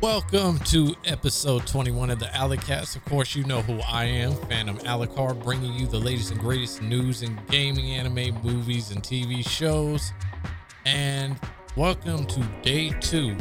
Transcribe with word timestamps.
Welcome 0.00 0.58
to 0.60 0.94
episode 1.04 1.66
21 1.66 2.08
of 2.08 2.18
the 2.18 2.24
Alucast. 2.24 2.96
Of 2.96 3.04
course, 3.04 3.36
you 3.36 3.44
know 3.44 3.60
who 3.60 3.80
I 3.80 4.04
am, 4.04 4.32
Phantom 4.32 4.78
Alucard, 4.78 5.42
bringing 5.44 5.74
you 5.74 5.86
the 5.86 5.98
latest 5.98 6.30
and 6.30 6.40
greatest 6.40 6.80
news 6.80 7.20
in 7.20 7.38
gaming, 7.50 7.92
anime, 7.92 8.42
movies, 8.42 8.92
and 8.92 9.02
TV 9.02 9.46
shows. 9.46 10.14
And 10.86 11.38
welcome 11.76 12.24
to 12.24 12.40
day 12.62 12.88
two 13.00 13.36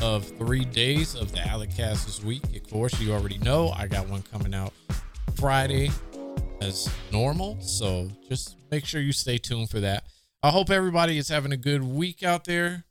of 0.00 0.26
three 0.38 0.64
days 0.64 1.14
of 1.14 1.30
the 1.30 1.40
Alucast 1.40 2.06
this 2.06 2.24
week. 2.24 2.56
Of 2.56 2.70
course, 2.70 2.98
you 2.98 3.12
already 3.12 3.36
know 3.36 3.68
I 3.68 3.86
got 3.86 4.08
one 4.08 4.22
coming 4.22 4.54
out 4.54 4.72
Friday 5.36 5.90
as 6.62 6.90
normal. 7.12 7.60
So 7.60 8.08
just 8.26 8.56
make 8.70 8.86
sure 8.86 9.02
you 9.02 9.12
stay 9.12 9.36
tuned 9.36 9.68
for 9.68 9.80
that. 9.80 10.04
I 10.42 10.48
hope 10.48 10.70
everybody 10.70 11.18
is 11.18 11.28
having 11.28 11.52
a 11.52 11.58
good 11.58 11.82
week 11.82 12.22
out 12.22 12.46
there. 12.46 12.86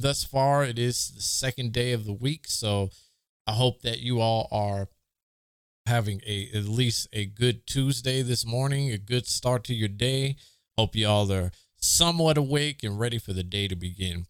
Thus 0.00 0.24
far, 0.24 0.64
it 0.64 0.78
is 0.78 1.10
the 1.14 1.20
second 1.20 1.74
day 1.74 1.92
of 1.92 2.06
the 2.06 2.14
week. 2.14 2.46
So 2.46 2.88
I 3.46 3.52
hope 3.52 3.82
that 3.82 3.98
you 3.98 4.18
all 4.18 4.48
are 4.50 4.88
having 5.84 6.22
a 6.26 6.48
at 6.54 6.64
least 6.64 7.06
a 7.12 7.26
good 7.26 7.66
Tuesday 7.66 8.22
this 8.22 8.46
morning, 8.46 8.90
a 8.90 8.96
good 8.96 9.26
start 9.26 9.62
to 9.64 9.74
your 9.74 9.88
day. 9.88 10.36
Hope 10.78 10.96
you 10.96 11.06
all 11.06 11.30
are 11.30 11.50
somewhat 11.76 12.38
awake 12.38 12.82
and 12.82 12.98
ready 12.98 13.18
for 13.18 13.34
the 13.34 13.42
day 13.42 13.68
to 13.68 13.76
begin. 13.76 14.24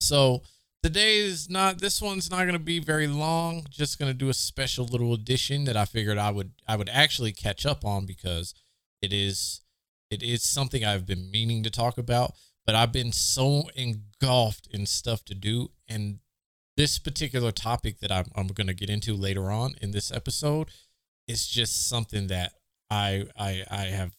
So 0.00 0.42
today 0.82 1.20
is 1.20 1.48
not 1.48 1.78
this 1.78 2.02
one's 2.02 2.30
not 2.30 2.42
going 2.42 2.52
to 2.52 2.58
be 2.58 2.80
very 2.80 3.06
long 3.06 3.64
just 3.70 3.98
going 3.98 4.12
to 4.12 4.18
do 4.18 4.28
a 4.28 4.34
special 4.34 4.84
little 4.84 5.14
edition 5.14 5.64
that 5.64 5.78
i 5.78 5.86
figured 5.86 6.18
i 6.18 6.30
would 6.30 6.52
i 6.68 6.76
would 6.76 6.90
actually 6.90 7.32
catch 7.32 7.64
up 7.64 7.86
on 7.86 8.04
because 8.04 8.52
it 9.00 9.10
is 9.10 9.62
it 10.10 10.22
is 10.22 10.42
something 10.42 10.84
i've 10.84 11.06
been 11.06 11.30
meaning 11.30 11.62
to 11.62 11.70
talk 11.70 11.96
about 11.96 12.34
but 12.66 12.74
i've 12.74 12.92
been 12.92 13.12
so 13.12 13.64
engulfed 13.74 14.66
in 14.70 14.86
stuff 14.86 15.24
to 15.24 15.34
do 15.34 15.70
and 15.88 16.18
this 16.76 16.98
particular 16.98 17.52
topic 17.52 18.00
that 18.00 18.12
i'm, 18.12 18.26
I'm 18.34 18.48
going 18.48 18.66
to 18.66 18.74
get 18.74 18.90
into 18.90 19.14
later 19.14 19.50
on 19.50 19.74
in 19.80 19.90
this 19.90 20.10
episode 20.10 20.68
is 21.26 21.46
just 21.46 21.88
something 21.88 22.26
that 22.28 22.52
i 22.90 23.26
i 23.36 23.62
i 23.70 23.84
have 23.84 24.16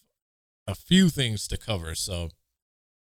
a 0.67 0.75
few 0.75 1.09
things 1.09 1.47
to 1.47 1.57
cover 1.57 1.95
so 1.95 2.29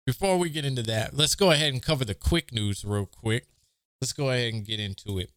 before 0.06 0.36
we 0.38 0.50
get 0.50 0.64
into 0.64 0.82
that, 0.82 1.14
let's 1.14 1.34
go 1.34 1.50
ahead 1.50 1.72
and 1.72 1.82
cover 1.82 2.04
the 2.04 2.14
quick 2.14 2.52
news 2.52 2.84
real 2.84 3.06
quick. 3.06 3.46
Let's 4.00 4.12
go 4.12 4.30
ahead 4.30 4.52
and 4.52 4.64
get 4.64 4.78
into 4.78 5.18
it. 5.18 5.30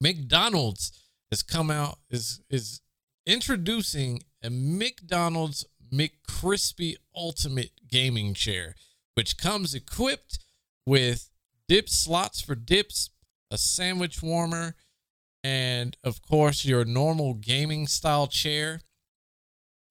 McDonald's 0.00 0.92
has 1.30 1.42
come 1.42 1.70
out 1.70 1.98
is 2.08 2.40
is 2.48 2.80
introducing 3.26 4.22
a 4.42 4.48
McDonald's 4.48 5.66
McCrispy 5.92 6.94
Ultimate 7.14 7.72
Gaming 7.86 8.32
Chair, 8.32 8.74
which 9.18 9.36
comes 9.36 9.74
equipped 9.74 10.38
with 10.86 11.28
dip 11.66 11.88
slots 11.88 12.40
for 12.40 12.54
dips, 12.54 13.10
a 13.50 13.58
sandwich 13.58 14.22
warmer, 14.22 14.76
and 15.42 15.96
of 16.04 16.22
course 16.22 16.64
your 16.64 16.84
normal 16.84 17.34
gaming 17.34 17.88
style 17.88 18.28
chair 18.28 18.80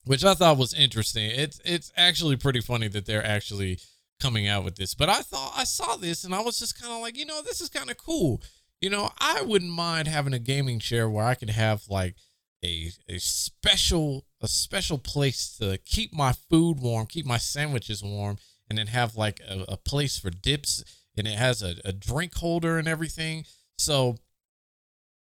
which 0.06 0.23
I 0.23 0.34
thought 0.34 0.58
was 0.58 0.73
interesting. 0.73 1.30
It's 1.30 1.59
it's 1.66 1.92
actually 1.97 2.38
pretty 2.38 2.61
funny 2.61 2.88
that 2.88 3.06
they're 3.06 3.25
actually 3.25 3.80
coming 4.22 4.47
out 4.47 4.64
with 4.64 4.78
this. 4.78 4.94
But 4.95 5.09
I 5.09 5.22
thought 5.22 5.52
I 5.58 5.66
saw 5.66 5.97
this 5.97 6.23
and 6.23 6.34
I 6.34 6.39
was 6.39 6.58
just 6.59 6.81
kind 6.81 6.94
of 6.94 7.02
like, 7.02 7.17
you 7.17 7.25
know, 7.25 7.41
this 7.41 7.59
is 7.59 7.67
kind 7.67 7.91
of 7.91 7.97
cool. 7.97 8.41
You 8.80 8.89
know, 8.89 9.12
I 9.17 9.41
wouldn't 9.41 9.72
mind 9.72 10.08
having 10.08 10.34
a 10.34 10.39
gaming 10.39 10.80
chair 10.80 11.09
where 11.09 11.25
I 11.25 11.36
could 11.36 11.50
have 11.50 11.84
like 11.89 12.16
a 12.64 12.91
a 13.09 13.19
special 13.19 14.25
a 14.41 14.47
special 14.47 14.97
place 14.97 15.58
to 15.58 15.78
keep 15.80 16.14
my 16.14 16.31
food 16.31 16.80
warm, 16.80 17.08
keep 17.08 17.25
my 17.25 17.38
sandwiches 17.38 18.02
warm, 18.02 18.38
and 18.70 18.78
then 18.78 18.88
have 18.88 19.16
like 19.16 19.40
a, 19.48 19.66
a 19.70 19.78
place 19.78 20.18
for 20.18 20.30
dips 20.30 20.84
and 21.18 21.28
it 21.28 21.38
has 21.38 21.62
a, 21.62 21.76
a 21.84 21.92
drink 21.92 22.36
holder 22.36 22.78
and 22.78 22.88
everything. 22.88 23.46
So 23.78 24.18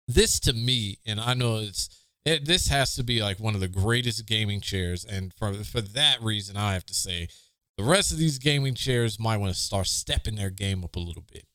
this 0.07 0.39
to 0.41 0.53
me, 0.53 0.99
and 1.05 1.19
I 1.19 1.33
know 1.33 1.57
it's 1.57 1.89
it, 2.25 2.45
this 2.45 2.67
has 2.67 2.95
to 2.95 3.03
be 3.03 3.21
like 3.23 3.39
one 3.39 3.55
of 3.55 3.61
the 3.61 3.67
greatest 3.67 4.25
gaming 4.25 4.61
chairs, 4.61 5.05
and 5.05 5.33
for 5.33 5.53
for 5.63 5.81
that 5.81 6.21
reason, 6.21 6.57
I 6.57 6.73
have 6.73 6.85
to 6.87 6.93
say 6.93 7.27
the 7.77 7.83
rest 7.83 8.11
of 8.11 8.17
these 8.17 8.39
gaming 8.39 8.75
chairs 8.75 9.19
might 9.19 9.37
want 9.37 9.53
to 9.53 9.59
start 9.59 9.87
stepping 9.87 10.35
their 10.35 10.49
game 10.49 10.83
up 10.83 10.95
a 10.95 10.99
little 10.99 11.23
bit. 11.31 11.45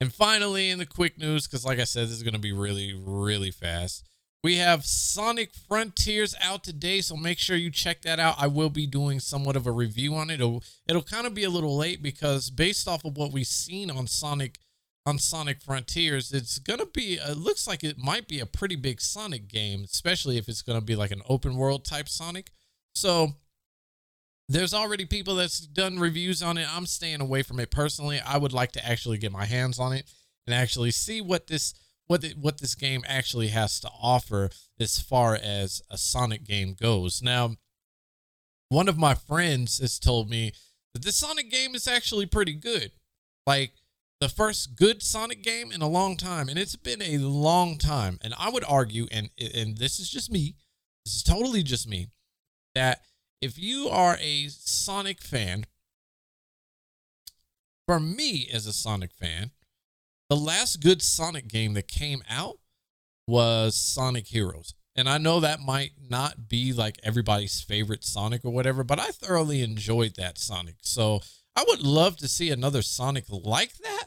And 0.00 0.12
finally, 0.12 0.70
in 0.70 0.78
the 0.78 0.86
quick 0.86 1.18
news, 1.18 1.46
because 1.46 1.64
like 1.64 1.78
I 1.78 1.84
said, 1.84 2.04
this 2.04 2.12
is 2.12 2.22
going 2.22 2.34
to 2.34 2.40
be 2.40 2.52
really, 2.52 2.94
really 2.94 3.50
fast. 3.50 4.04
We 4.44 4.56
have 4.56 4.86
Sonic 4.86 5.52
Frontiers 5.54 6.34
out 6.40 6.62
today, 6.62 7.00
so 7.00 7.16
make 7.16 7.38
sure 7.38 7.56
you 7.56 7.70
check 7.70 8.02
that 8.02 8.20
out. 8.20 8.36
I 8.38 8.46
will 8.46 8.70
be 8.70 8.86
doing 8.86 9.18
somewhat 9.18 9.56
of 9.56 9.66
a 9.66 9.72
review 9.72 10.14
on 10.14 10.30
it. 10.30 10.34
It'll, 10.34 10.62
it'll 10.86 11.02
kind 11.02 11.26
of 11.26 11.34
be 11.34 11.44
a 11.44 11.50
little 11.50 11.76
late 11.76 12.02
because 12.02 12.50
based 12.50 12.86
off 12.86 13.04
of 13.04 13.16
what 13.16 13.32
we've 13.32 13.46
seen 13.46 13.90
on 13.90 14.06
Sonic 14.06 14.58
on 15.06 15.18
Sonic 15.20 15.62
Frontiers, 15.62 16.32
it's 16.32 16.58
going 16.58 16.80
to 16.80 16.86
be, 16.86 17.14
it 17.14 17.38
looks 17.38 17.66
like 17.66 17.84
it 17.84 17.96
might 17.96 18.26
be 18.26 18.40
a 18.40 18.46
pretty 18.46 18.74
big 18.74 19.00
Sonic 19.00 19.46
game, 19.46 19.84
especially 19.84 20.36
if 20.36 20.48
it's 20.48 20.62
going 20.62 20.78
to 20.78 20.84
be 20.84 20.96
like 20.96 21.12
an 21.12 21.22
open 21.28 21.56
world 21.56 21.84
type 21.84 22.08
Sonic. 22.08 22.50
So 22.94 23.34
there's 24.48 24.74
already 24.74 25.06
people 25.06 25.36
that's 25.36 25.60
done 25.60 26.00
reviews 26.00 26.42
on 26.42 26.58
it. 26.58 26.68
I'm 26.68 26.86
staying 26.86 27.20
away 27.20 27.42
from 27.42 27.60
it 27.60 27.70
personally. 27.70 28.20
I 28.20 28.36
would 28.36 28.52
like 28.52 28.72
to 28.72 28.84
actually 28.84 29.18
get 29.18 29.30
my 29.30 29.44
hands 29.44 29.78
on 29.78 29.92
it 29.92 30.10
and 30.46 30.54
actually 30.54 30.90
see 30.90 31.20
what 31.20 31.46
this 31.46 31.74
what 32.06 32.24
what 32.40 32.60
this 32.60 32.74
game 32.74 33.02
actually 33.06 33.48
has 33.48 33.80
to 33.80 33.90
offer 34.00 34.50
as 34.78 34.98
far 34.98 35.34
as 35.34 35.82
a 35.90 35.98
Sonic 35.98 36.44
game 36.44 36.76
goes. 36.80 37.22
Now, 37.22 37.56
one 38.68 38.88
of 38.88 38.98
my 38.98 39.14
friends 39.14 39.78
has 39.78 39.98
told 39.98 40.28
me 40.30 40.52
that 40.92 41.02
the 41.02 41.12
Sonic 41.12 41.50
game 41.50 41.74
is 41.74 41.86
actually 41.86 42.26
pretty 42.26 42.54
good. 42.54 42.92
Like 43.46 43.72
the 44.20 44.28
first 44.28 44.76
good 44.76 45.02
Sonic 45.02 45.42
game 45.42 45.70
in 45.70 45.82
a 45.82 45.88
long 45.88 46.16
time, 46.16 46.48
and 46.48 46.58
it's 46.58 46.76
been 46.76 47.02
a 47.02 47.18
long 47.18 47.78
time. 47.78 48.18
And 48.22 48.34
I 48.38 48.50
would 48.50 48.64
argue, 48.64 49.06
and 49.10 49.30
and 49.38 49.78
this 49.78 49.98
is 50.00 50.08
just 50.08 50.30
me, 50.30 50.54
this 51.04 51.14
is 51.14 51.22
totally 51.22 51.62
just 51.62 51.88
me, 51.88 52.08
that 52.74 53.02
if 53.40 53.58
you 53.58 53.88
are 53.88 54.16
a 54.20 54.48
Sonic 54.48 55.20
fan, 55.20 55.66
for 57.86 58.00
me 58.00 58.48
as 58.52 58.66
a 58.66 58.72
Sonic 58.72 59.12
fan, 59.12 59.50
the 60.28 60.36
last 60.36 60.80
good 60.80 61.02
Sonic 61.02 61.48
game 61.48 61.74
that 61.74 61.88
came 61.88 62.22
out 62.28 62.58
was 63.26 63.76
Sonic 63.76 64.28
Heroes. 64.28 64.74
And 64.94 65.08
I 65.08 65.18
know 65.18 65.40
that 65.40 65.60
might 65.60 65.92
not 66.08 66.48
be 66.48 66.72
like 66.72 66.98
everybody's 67.02 67.60
favorite 67.60 68.02
Sonic 68.02 68.44
or 68.44 68.50
whatever, 68.50 68.82
but 68.82 68.98
I 68.98 69.08
thoroughly 69.08 69.62
enjoyed 69.62 70.16
that 70.16 70.38
Sonic. 70.38 70.76
So 70.80 71.20
I 71.54 71.64
would 71.68 71.82
love 71.82 72.16
to 72.18 72.28
see 72.28 72.50
another 72.50 72.82
Sonic 72.82 73.24
like 73.28 73.74
that. 73.78 74.04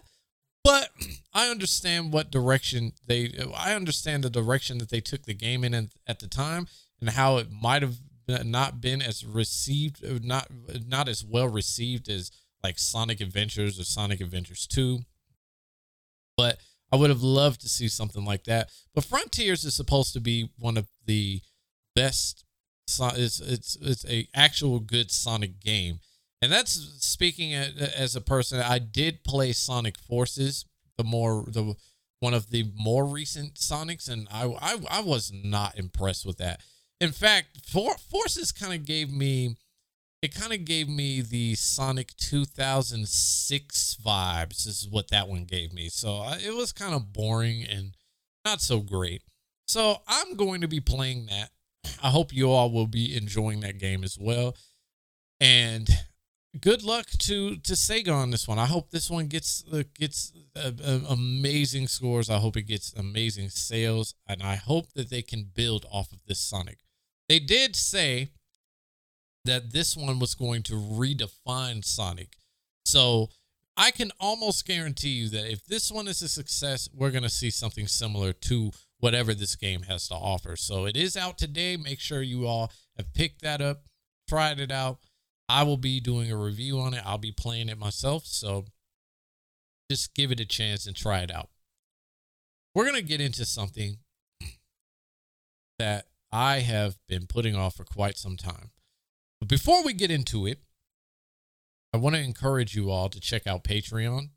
But 0.63 0.89
I 1.33 1.49
understand 1.49 2.11
what 2.11 2.31
direction 2.31 2.93
they. 3.05 3.33
I 3.55 3.73
understand 3.73 4.23
the 4.23 4.29
direction 4.29 4.79
that 4.79 4.89
they 4.89 5.01
took 5.01 5.23
the 5.23 5.33
game 5.33 5.63
in 5.63 5.89
at 6.07 6.19
the 6.19 6.27
time, 6.27 6.67
and 6.99 7.11
how 7.11 7.37
it 7.37 7.47
might 7.51 7.81
have 7.81 7.97
not 8.27 8.81
been 8.81 9.01
as 9.01 9.25
received, 9.25 10.03
not 10.23 10.47
not 10.87 11.07
as 11.07 11.23
well 11.23 11.47
received 11.47 12.09
as 12.09 12.31
like 12.63 12.77
Sonic 12.77 13.21
Adventures 13.21 13.79
or 13.79 13.83
Sonic 13.83 14.21
Adventures 14.21 14.67
Two. 14.67 14.99
But 16.39 16.59
I 16.91 16.95
would 16.95 17.09
have 17.09 17.21
loved 17.21 17.61
to 17.61 17.69
see 17.69 17.87
something 17.87 18.25
like 18.25 18.45
that. 18.45 18.71
But 18.95 19.03
Frontiers 19.03 19.63
is 19.65 19.75
supposed 19.75 20.13
to 20.13 20.19
be 20.19 20.49
one 20.57 20.77
of 20.77 20.87
the 21.05 21.41
best. 21.95 22.45
It's 22.87 23.39
it's 23.39 23.77
it's 23.81 24.05
a 24.05 24.27
actual 24.33 24.79
good 24.79 25.11
Sonic 25.11 25.59
game 25.59 25.99
and 26.41 26.51
that's 26.51 26.73
speaking 26.99 27.53
as 27.53 28.15
a 28.15 28.21
person. 28.21 28.59
I 28.59 28.79
did 28.79 29.23
play 29.23 29.51
Sonic 29.51 29.97
Forces, 29.97 30.65
the 30.97 31.03
more 31.03 31.45
the 31.47 31.75
one 32.19 32.33
of 32.33 32.49
the 32.49 32.71
more 32.75 33.05
recent 33.05 33.55
Sonics, 33.55 34.09
and 34.09 34.27
I 34.31 34.45
I, 34.45 34.77
I 34.89 35.01
was 35.01 35.31
not 35.33 35.77
impressed 35.77 36.25
with 36.25 36.37
that. 36.37 36.61
In 37.01 37.11
fact, 37.11 37.65
For, 37.65 37.95
Forces 37.97 38.51
kind 38.51 38.73
of 38.73 38.85
gave 38.85 39.11
me 39.11 39.55
it 40.21 40.35
kind 40.35 40.51
of 40.53 40.65
gave 40.65 40.89
me 40.89 41.21
the 41.21 41.55
Sonic 41.55 42.15
2006 42.17 43.97
vibes. 44.03 44.67
Is 44.67 44.87
what 44.89 45.09
that 45.09 45.27
one 45.27 45.45
gave 45.45 45.73
me. 45.73 45.89
So 45.89 46.17
uh, 46.17 46.37
it 46.43 46.53
was 46.55 46.71
kind 46.71 46.93
of 46.93 47.13
boring 47.13 47.63
and 47.63 47.95
not 48.45 48.61
so 48.61 48.79
great. 48.79 49.23
So 49.67 50.01
I'm 50.07 50.35
going 50.35 50.61
to 50.61 50.67
be 50.67 50.79
playing 50.79 51.27
that. 51.27 51.51
I 52.03 52.09
hope 52.09 52.33
you 52.33 52.49
all 52.51 52.71
will 52.71 52.87
be 52.87 53.15
enjoying 53.15 53.61
that 53.61 53.77
game 53.77 54.03
as 54.03 54.17
well. 54.19 54.55
And 55.39 55.87
good 56.59 56.83
luck 56.83 57.07
to 57.19 57.55
to 57.57 57.73
Sega 57.73 58.13
on 58.13 58.31
this 58.31 58.47
one. 58.47 58.59
I 58.59 58.65
hope 58.65 58.91
this 58.91 59.09
one 59.09 59.27
gets 59.27 59.63
uh, 59.71 59.83
gets 59.97 60.33
uh, 60.55 60.71
uh, 60.83 60.99
amazing 61.09 61.87
scores. 61.87 62.29
I 62.29 62.39
hope 62.39 62.57
it 62.57 62.63
gets 62.63 62.93
amazing 62.93 63.49
sales, 63.49 64.15
and 64.27 64.43
I 64.43 64.55
hope 64.55 64.91
that 64.93 65.09
they 65.09 65.21
can 65.21 65.49
build 65.53 65.85
off 65.91 66.11
of 66.11 66.25
this 66.27 66.39
Sonic. 66.39 66.79
They 67.29 67.39
did 67.39 67.75
say 67.75 68.29
that 69.45 69.71
this 69.71 69.95
one 69.95 70.19
was 70.19 70.35
going 70.35 70.63
to 70.63 70.73
redefine 70.73 71.83
Sonic, 71.83 72.35
so 72.85 73.29
I 73.77 73.91
can 73.91 74.11
almost 74.19 74.65
guarantee 74.65 75.09
you 75.09 75.29
that 75.29 75.51
if 75.51 75.65
this 75.65 75.91
one 75.91 76.07
is 76.07 76.21
a 76.21 76.27
success, 76.27 76.89
we're 76.93 77.11
going 77.11 77.23
to 77.23 77.29
see 77.29 77.49
something 77.49 77.87
similar 77.87 78.33
to 78.33 78.71
whatever 78.99 79.33
this 79.33 79.55
game 79.55 79.83
has 79.83 80.07
to 80.09 80.15
offer. 80.15 80.57
So 80.57 80.85
it 80.85 80.97
is 80.97 81.15
out 81.15 81.37
today. 81.37 81.77
Make 81.77 82.01
sure 82.01 82.21
you 82.21 82.45
all 82.45 82.73
have 82.97 83.13
picked 83.13 83.41
that 83.43 83.61
up, 83.61 83.83
tried 84.27 84.59
it 84.59 84.71
out 84.71 84.99
I 85.49 85.63
will 85.63 85.77
be 85.77 85.99
doing 85.99 86.31
a 86.31 86.37
review 86.37 86.79
on 86.79 86.93
it. 86.93 87.01
I'll 87.03 87.17
be 87.17 87.31
playing 87.31 87.69
it 87.69 87.79
myself. 87.79 88.27
So 88.27 88.65
just 89.89 90.13
give 90.13 90.31
it 90.31 90.39
a 90.39 90.45
chance 90.45 90.85
and 90.85 90.95
try 90.95 91.21
it 91.21 91.31
out. 91.33 91.49
We're 92.75 92.85
going 92.85 93.01
to 93.01 93.01
get 93.01 93.19
into 93.19 93.43
something 93.45 93.97
that 95.79 96.05
I 96.31 96.59
have 96.59 96.97
been 97.07 97.25
putting 97.25 97.55
off 97.55 97.75
for 97.75 97.83
quite 97.83 98.15
some 98.15 98.37
time. 98.37 98.69
But 99.39 99.49
before 99.49 99.83
we 99.83 99.93
get 99.93 100.11
into 100.11 100.45
it, 100.45 100.59
I 101.93 101.97
want 101.97 102.15
to 102.15 102.21
encourage 102.21 102.75
you 102.75 102.91
all 102.91 103.09
to 103.09 103.19
check 103.19 103.47
out 103.47 103.63
Patreon, 103.63 104.29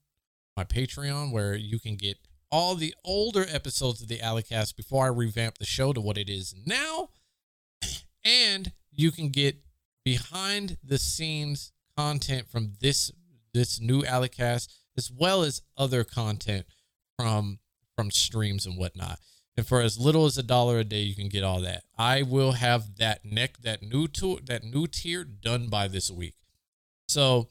my 0.56 0.64
Patreon, 0.64 1.32
where 1.32 1.54
you 1.54 1.78
can 1.78 1.96
get 1.96 2.18
all 2.50 2.74
the 2.74 2.94
older 3.04 3.46
episodes 3.48 4.00
of 4.00 4.08
the 4.08 4.18
Alucast 4.18 4.76
before 4.76 5.04
I 5.04 5.08
revamp 5.08 5.58
the 5.58 5.64
show 5.64 5.92
to 5.92 6.00
what 6.00 6.18
it 6.18 6.28
is 6.28 6.54
now. 6.66 7.10
And 8.24 8.70
you 8.92 9.10
can 9.10 9.30
get 9.30 9.56
behind 10.04 10.76
the 10.84 10.98
scenes 10.98 11.72
content 11.96 12.48
from 12.48 12.74
this 12.80 13.10
this 13.52 13.80
new 13.80 14.02
Alucast, 14.02 14.68
as 14.96 15.10
well 15.10 15.42
as 15.42 15.62
other 15.76 16.04
content 16.04 16.66
from 17.18 17.58
from 17.96 18.12
streams 18.12 18.64
and 18.64 18.78
whatnot. 18.78 19.18
And 19.56 19.66
for 19.66 19.80
as 19.80 19.98
little 19.98 20.24
as 20.24 20.38
a 20.38 20.42
dollar 20.42 20.78
a 20.78 20.84
day, 20.84 21.00
you 21.00 21.14
can 21.14 21.28
get 21.28 21.44
all 21.44 21.60
that. 21.60 21.84
I 21.98 22.22
will 22.22 22.52
have 22.52 22.96
that 22.96 23.24
neck 23.24 23.58
that 23.62 23.82
new 23.82 24.08
tool 24.08 24.40
that 24.44 24.64
new 24.64 24.86
tier 24.86 25.24
done 25.24 25.68
by 25.68 25.88
this 25.88 26.10
week. 26.10 26.34
So 27.06 27.48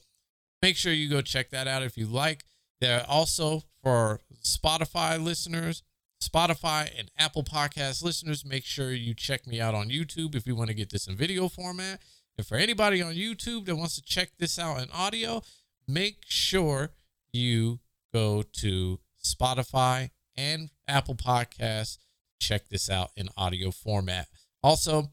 make 0.61 0.75
sure 0.75 0.91
you 0.93 1.09
go 1.09 1.21
check 1.21 1.51
that 1.51 1.67
out 1.67 1.83
if 1.83 1.97
you 1.97 2.07
like. 2.07 2.45
There 2.79 3.05
also 3.07 3.63
for 3.83 4.19
Spotify 4.43 5.23
listeners, 5.23 5.83
Spotify 6.21 6.89
and 6.97 7.11
Apple 7.17 7.43
Podcast 7.43 8.03
listeners, 8.03 8.43
make 8.43 8.65
sure 8.65 8.91
you 8.91 9.13
check 9.13 9.45
me 9.45 9.61
out 9.61 9.75
on 9.75 9.89
YouTube 9.89 10.33
if 10.33 10.47
you 10.47 10.55
want 10.55 10.69
to 10.69 10.75
get 10.75 10.89
this 10.89 11.07
in 11.07 11.15
video 11.15 11.47
format. 11.47 12.01
And 12.37 12.47
for 12.47 12.55
anybody 12.55 13.01
on 13.01 13.13
YouTube 13.13 13.65
that 13.65 13.75
wants 13.75 13.95
to 13.95 14.01
check 14.01 14.31
this 14.39 14.57
out 14.57 14.81
in 14.81 14.89
audio, 14.91 15.43
make 15.87 16.23
sure 16.27 16.91
you 17.31 17.79
go 18.11 18.43
to 18.53 18.99
Spotify 19.23 20.09
and 20.41 20.69
Apple 20.87 21.15
Podcasts. 21.15 21.97
Check 22.39 22.69
this 22.69 22.89
out 22.89 23.11
in 23.15 23.29
audio 23.37 23.69
format. 23.69 24.27
Also, 24.63 25.11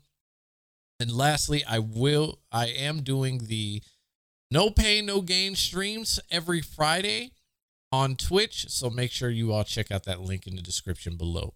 and 0.98 1.12
lastly, 1.12 1.62
I 1.68 1.78
will 1.78 2.40
I 2.50 2.66
am 2.66 3.02
doing 3.02 3.46
the 3.46 3.82
no 4.50 4.70
pain 4.70 5.06
no 5.06 5.20
gain 5.20 5.54
streams 5.54 6.18
every 6.30 6.60
Friday 6.60 7.32
on 7.92 8.16
Twitch, 8.16 8.68
so 8.68 8.90
make 8.90 9.10
sure 9.10 9.30
you 9.30 9.52
all 9.52 9.64
check 9.64 9.90
out 9.90 10.04
that 10.04 10.20
link 10.20 10.46
in 10.46 10.56
the 10.56 10.62
description 10.62 11.16
below. 11.16 11.54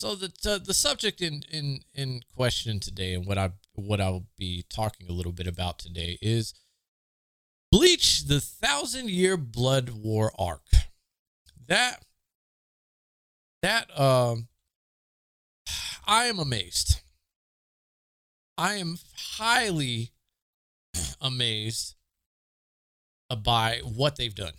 So 0.00 0.14
the 0.14 0.32
uh, 0.46 0.58
the 0.58 0.74
subject 0.74 1.20
in 1.20 1.42
in 1.50 1.80
in 1.94 2.22
question 2.34 2.80
today 2.80 3.14
and 3.14 3.26
what 3.26 3.38
I 3.38 3.50
what 3.74 4.00
I'll 4.00 4.26
be 4.38 4.64
talking 4.68 5.08
a 5.08 5.12
little 5.12 5.32
bit 5.32 5.46
about 5.46 5.78
today 5.78 6.18
is 6.20 6.54
Bleach 7.70 8.24
the 8.26 8.40
Thousand 8.40 9.10
Year 9.10 9.36
Blood 9.36 9.90
War 9.90 10.32
arc. 10.38 10.62
That 11.68 12.02
that 13.62 13.98
um 13.98 14.48
I 16.06 16.26
am 16.26 16.38
amazed. 16.38 17.00
I 18.58 18.74
am 18.74 18.98
highly 19.16 20.12
amazed 21.20 21.94
by 23.42 23.80
what 23.82 24.16
they've 24.16 24.34
done. 24.34 24.52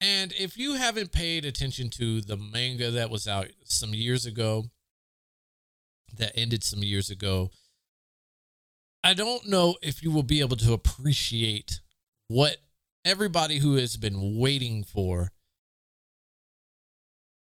And 0.00 0.32
if 0.38 0.56
you 0.56 0.74
haven't 0.74 1.10
paid 1.10 1.44
attention 1.44 1.90
to 1.90 2.20
the 2.20 2.36
manga 2.36 2.90
that 2.90 3.10
was 3.10 3.26
out 3.26 3.48
some 3.64 3.94
years 3.94 4.26
ago, 4.26 4.66
that 6.16 6.32
ended 6.38 6.62
some 6.62 6.84
years 6.84 7.10
ago, 7.10 7.50
I 9.02 9.14
don't 9.14 9.48
know 9.48 9.76
if 9.82 10.02
you 10.02 10.10
will 10.10 10.22
be 10.22 10.40
able 10.40 10.56
to 10.56 10.72
appreciate 10.72 11.80
what 12.28 12.58
everybody 13.04 13.58
who 13.58 13.76
has 13.76 13.96
been 13.96 14.38
waiting 14.38 14.84
for 14.84 15.32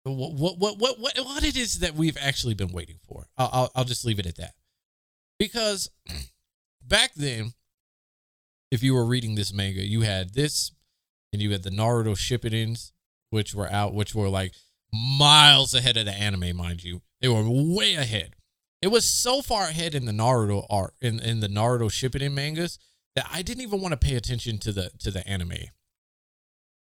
what 0.03 0.57
what 0.57 0.77
what 0.77 0.99
what 0.99 1.13
what 1.17 1.43
it 1.43 1.55
is 1.55 1.79
that 1.79 1.95
we've 1.95 2.17
actually 2.19 2.53
been 2.53 2.71
waiting 2.71 2.99
for. 3.07 3.27
I'll 3.37 3.49
I'll, 3.53 3.71
I'll 3.75 3.85
just 3.85 4.05
leave 4.05 4.19
it 4.19 4.25
at 4.25 4.37
that. 4.37 4.53
Because 5.39 5.89
back 6.85 7.13
then 7.15 7.53
if 8.73 8.81
you 8.81 8.95
were 8.95 9.05
reading 9.05 9.35
this 9.35 9.53
manga, 9.53 9.85
you 9.85 10.01
had 10.01 10.33
this 10.33 10.71
and 11.31 11.41
you 11.41 11.51
had 11.51 11.61
the 11.61 11.69
Naruto 11.69 12.17
Shippudens, 12.17 12.91
which 13.29 13.53
were 13.53 13.71
out, 13.71 13.93
which 13.93 14.15
were 14.15 14.29
like 14.29 14.53
miles 14.91 15.75
ahead 15.75 15.95
of 15.95 16.05
the 16.05 16.11
anime, 16.11 16.57
mind 16.57 16.83
you. 16.83 17.01
They 17.21 17.27
were 17.27 17.43
way 17.47 17.93
ahead. 17.95 18.35
It 18.81 18.87
was 18.87 19.05
so 19.05 19.41
far 19.41 19.65
ahead 19.65 19.95
in 19.95 20.05
the 20.05 20.11
Naruto 20.11 20.65
art 20.69 20.95
in, 21.01 21.19
in 21.19 21.39
the 21.39 21.47
Naruto 21.47 21.89
Shippuden 21.89 22.33
mangas 22.33 22.79
that 23.15 23.27
I 23.31 23.43
didn't 23.43 23.61
even 23.61 23.79
want 23.79 23.91
to 23.93 23.97
pay 23.97 24.15
attention 24.15 24.57
to 24.59 24.71
the 24.71 24.89
to 24.99 25.11
the 25.11 25.25
anime. 25.27 25.53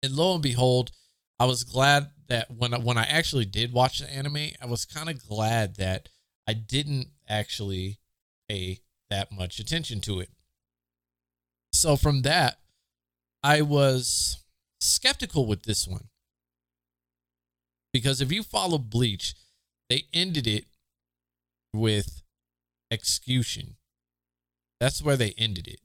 And 0.02 0.12
lo 0.12 0.34
and 0.34 0.42
behold, 0.42 0.92
I 1.38 1.46
was 1.46 1.64
glad 1.64 2.10
that 2.28 2.50
when 2.50 2.74
I, 2.74 2.78
when 2.78 2.96
I 2.98 3.04
actually 3.04 3.44
did 3.44 3.72
watch 3.72 3.98
the 3.98 4.10
anime, 4.10 4.50
I 4.60 4.66
was 4.66 4.84
kind 4.84 5.08
of 5.08 5.26
glad 5.26 5.76
that 5.76 6.08
I 6.46 6.52
didn't 6.52 7.08
actually 7.28 7.98
pay 8.48 8.80
that 9.10 9.32
much 9.32 9.58
attention 9.58 10.00
to 10.02 10.20
it. 10.20 10.30
So 11.72 11.96
from 11.96 12.22
that, 12.22 12.58
I 13.42 13.62
was 13.62 14.44
skeptical 14.80 15.46
with 15.46 15.64
this 15.64 15.86
one. 15.86 16.08
Because 17.92 18.20
if 18.20 18.32
you 18.32 18.42
follow 18.42 18.78
Bleach, 18.78 19.34
they 19.88 20.04
ended 20.12 20.46
it 20.46 20.66
with 21.72 22.22
Xcution. 22.92 23.74
That's 24.80 25.02
where 25.02 25.16
they 25.16 25.34
ended 25.36 25.68
it 25.68 25.80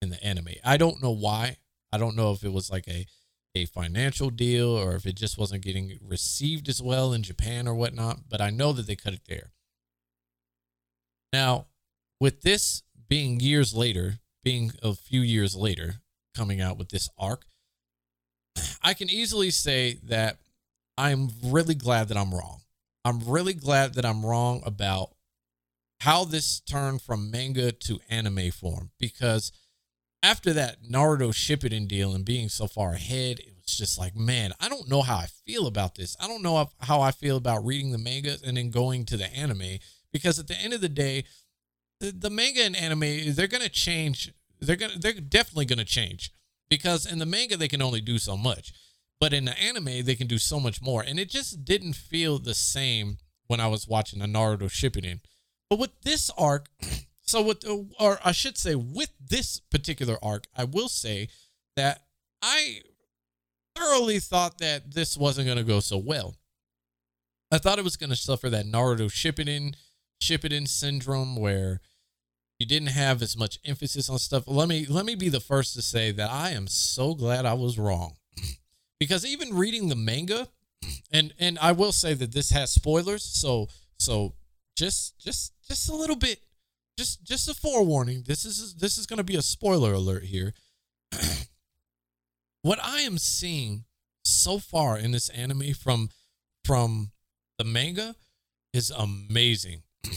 in 0.00 0.10
the 0.10 0.22
anime. 0.24 0.54
I 0.64 0.76
don't 0.76 1.02
know 1.02 1.10
why. 1.10 1.56
I 1.92 1.98
don't 1.98 2.16
know 2.16 2.32
if 2.32 2.42
it 2.44 2.52
was 2.52 2.70
like 2.70 2.88
a 2.88 3.06
a 3.54 3.66
financial 3.66 4.30
deal 4.30 4.68
or 4.68 4.94
if 4.94 5.06
it 5.06 5.14
just 5.14 5.38
wasn't 5.38 5.62
getting 5.64 5.98
received 6.02 6.68
as 6.68 6.80
well 6.82 7.12
in 7.12 7.22
Japan 7.22 7.68
or 7.68 7.74
whatnot, 7.74 8.28
but 8.28 8.40
I 8.40 8.50
know 8.50 8.72
that 8.72 8.86
they 8.86 8.96
cut 8.96 9.12
it 9.12 9.22
there. 9.28 9.52
Now, 11.32 11.66
with 12.20 12.42
this 12.42 12.82
being 13.08 13.40
years 13.40 13.74
later, 13.74 14.20
being 14.42 14.72
a 14.82 14.94
few 14.94 15.20
years 15.20 15.54
later 15.54 15.96
coming 16.34 16.60
out 16.60 16.78
with 16.78 16.88
this 16.88 17.08
arc, 17.18 17.44
I 18.82 18.94
can 18.94 19.10
easily 19.10 19.50
say 19.50 19.98
that 20.04 20.38
I'm 20.96 21.30
really 21.44 21.74
glad 21.74 22.08
that 22.08 22.16
I'm 22.16 22.34
wrong. 22.34 22.60
I'm 23.04 23.20
really 23.26 23.54
glad 23.54 23.94
that 23.94 24.04
I'm 24.04 24.24
wrong 24.24 24.62
about 24.64 25.10
how 26.00 26.24
this 26.24 26.60
turned 26.60 27.02
from 27.02 27.30
manga 27.30 27.72
to 27.72 28.00
anime 28.08 28.50
form 28.50 28.90
because 28.98 29.52
after 30.22 30.52
that 30.52 30.82
Naruto 30.82 31.32
Shippuden 31.32 31.88
deal 31.88 32.14
and 32.14 32.24
being 32.24 32.48
so 32.48 32.66
far 32.66 32.92
ahead, 32.92 33.40
was 33.64 33.76
just 33.76 33.98
like, 33.98 34.14
man, 34.16 34.52
I 34.60 34.68
don't 34.68 34.88
know 34.88 35.02
how 35.02 35.16
I 35.16 35.26
feel 35.46 35.66
about 35.66 35.94
this. 35.94 36.16
I 36.20 36.26
don't 36.26 36.42
know 36.42 36.70
how 36.80 37.00
I 37.00 37.10
feel 37.10 37.36
about 37.36 37.64
reading 37.64 37.92
the 37.92 37.98
manga 37.98 38.36
and 38.44 38.56
then 38.56 38.70
going 38.70 39.04
to 39.06 39.16
the 39.16 39.32
anime 39.34 39.78
because 40.12 40.38
at 40.38 40.48
the 40.48 40.56
end 40.56 40.72
of 40.72 40.80
the 40.80 40.88
day, 40.88 41.24
the, 42.00 42.10
the 42.12 42.30
manga 42.30 42.62
and 42.62 42.76
anime 42.76 43.34
they're 43.34 43.46
gonna 43.46 43.68
change. 43.68 44.32
They're 44.60 44.76
gonna 44.76 44.98
they're 44.98 45.12
definitely 45.12 45.66
gonna 45.66 45.84
change 45.84 46.32
because 46.68 47.06
in 47.06 47.18
the 47.18 47.26
manga 47.26 47.56
they 47.56 47.68
can 47.68 47.82
only 47.82 48.00
do 48.00 48.18
so 48.18 48.36
much, 48.36 48.72
but 49.20 49.32
in 49.32 49.44
the 49.44 49.58
anime 49.58 50.04
they 50.04 50.14
can 50.14 50.26
do 50.26 50.38
so 50.38 50.58
much 50.58 50.82
more. 50.82 51.02
And 51.02 51.18
it 51.18 51.28
just 51.28 51.64
didn't 51.64 51.94
feel 51.94 52.38
the 52.38 52.54
same 52.54 53.18
when 53.46 53.60
I 53.60 53.68
was 53.68 53.86
watching 53.86 54.18
the 54.18 54.26
Naruto 54.26 54.64
Shippuden. 54.64 55.20
But 55.70 55.78
with 55.78 56.00
this 56.02 56.30
arc, 56.36 56.68
so 57.22 57.42
with 57.42 57.64
or 57.98 58.18
I 58.24 58.32
should 58.32 58.58
say 58.58 58.74
with 58.74 59.12
this 59.20 59.60
particular 59.60 60.18
arc, 60.22 60.46
I 60.56 60.64
will 60.64 60.88
say 60.88 61.28
that 61.76 62.02
I 62.42 62.80
thoroughly 63.74 64.18
thought 64.18 64.58
that 64.58 64.94
this 64.94 65.16
wasn't 65.16 65.46
going 65.46 65.58
to 65.58 65.64
go 65.64 65.80
so 65.80 65.98
well. 65.98 66.36
I 67.50 67.58
thought 67.58 67.78
it 67.78 67.84
was 67.84 67.96
going 67.96 68.10
to 68.10 68.16
suffer 68.16 68.48
that 68.50 68.66
Naruto 68.66 69.10
Shippuden 69.10 69.74
Shippuden 70.22 70.68
syndrome 70.68 71.36
where 71.36 71.80
you 72.58 72.66
didn't 72.66 72.88
have 72.88 73.22
as 73.22 73.36
much 73.36 73.58
emphasis 73.64 74.08
on 74.08 74.18
stuff. 74.18 74.44
Let 74.46 74.68
me 74.68 74.86
let 74.86 75.04
me 75.04 75.14
be 75.16 75.28
the 75.28 75.40
first 75.40 75.74
to 75.74 75.82
say 75.82 76.12
that 76.12 76.30
I 76.30 76.50
am 76.50 76.66
so 76.68 77.14
glad 77.14 77.44
I 77.44 77.54
was 77.54 77.78
wrong. 77.78 78.16
because 79.00 79.26
even 79.26 79.54
reading 79.54 79.88
the 79.88 79.96
manga 79.96 80.48
and 81.12 81.34
and 81.38 81.58
I 81.58 81.72
will 81.72 81.92
say 81.92 82.14
that 82.14 82.32
this 82.32 82.50
has 82.50 82.72
spoilers, 82.72 83.24
so 83.24 83.68
so 83.98 84.34
just 84.76 85.18
just 85.18 85.52
just 85.68 85.90
a 85.90 85.94
little 85.94 86.16
bit 86.16 86.38
just 86.96 87.24
just 87.24 87.48
a 87.48 87.54
forewarning. 87.54 88.24
This 88.26 88.44
is 88.44 88.74
this 88.76 88.96
is 88.96 89.06
going 89.06 89.18
to 89.18 89.24
be 89.24 89.36
a 89.36 89.42
spoiler 89.42 89.92
alert 89.92 90.24
here. 90.24 90.54
what 92.62 92.78
I 92.82 93.00
am 93.00 93.18
seeing 93.18 93.84
so 94.24 94.58
far 94.58 94.96
in 94.96 95.12
this 95.12 95.28
anime 95.30 95.74
from 95.74 96.10
from 96.64 97.10
the 97.58 97.64
manga 97.64 98.14
is 98.72 98.90
amazing 98.90 99.82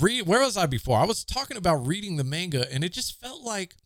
read 0.00 0.26
where 0.26 0.40
was 0.40 0.56
I 0.56 0.66
before? 0.66 0.98
I 0.98 1.04
was 1.04 1.24
talking 1.24 1.56
about 1.56 1.86
reading 1.86 2.16
the 2.16 2.24
manga 2.24 2.70
and 2.72 2.84
it 2.84 2.92
just 2.92 3.20
felt 3.20 3.42
like 3.42 3.76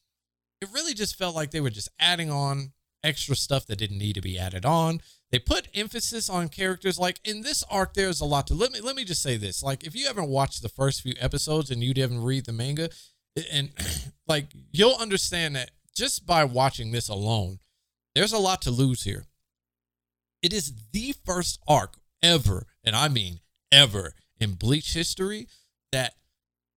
it 0.61 0.69
really 0.73 0.95
just 0.95 1.17
felt 1.17 1.35
like 1.35 1.51
they 1.51 1.61
were 1.61 1.71
just 1.71 1.89
adding 1.99 2.31
on 2.31 2.73
extra 3.03 3.35
stuff 3.35 3.67
that 3.67 3.77
didn't 3.77 3.99
need 3.99 4.15
to 4.15 4.21
be 4.21 4.39
added 4.39 4.67
on. 4.67 5.01
They 5.31 5.39
put 5.39 5.69
emphasis 5.75 6.29
on 6.29 6.49
characters 6.49 6.99
like 6.99 7.21
in 7.25 7.43
this 7.43 7.63
arc 7.71 7.95
there's 7.95 8.21
a 8.21 8.27
lot 8.27 8.47
to 8.49 8.55
let 8.55 8.73
me 8.73 8.81
let 8.81 8.97
me 8.97 9.05
just 9.05 9.23
say 9.23 9.37
this. 9.37 9.63
Like 9.63 9.85
if 9.85 9.95
you 9.95 10.07
haven't 10.07 10.29
watched 10.29 10.63
the 10.63 10.69
first 10.69 11.03
few 11.03 11.15
episodes 11.21 11.71
and 11.71 11.83
you 11.83 11.95
didn't 11.95 12.23
read 12.23 12.47
the 12.47 12.53
manga 12.53 12.91
and 13.51 13.71
like 14.27 14.47
you'll 14.73 14.97
understand 14.97 15.57
that 15.57 15.71
just 15.95 16.27
by 16.27 16.45
watching 16.45 16.91
this 16.91 17.09
alone 17.09 17.59
there's 18.15 18.33
a 18.33 18.39
lot 18.39 18.63
to 18.63 18.71
lose 18.71 19.05
here. 19.05 19.27
It 20.43 20.53
is 20.53 20.73
the 20.93 21.15
first 21.25 21.59
arc 21.69 21.97
ever, 22.23 22.67
and 22.85 22.97
I 22.97 23.09
mean 23.09 23.41
ever, 23.71 24.15
in 24.39 24.55
Bleach 24.55 24.95
history 24.95 25.49
that 25.93 26.15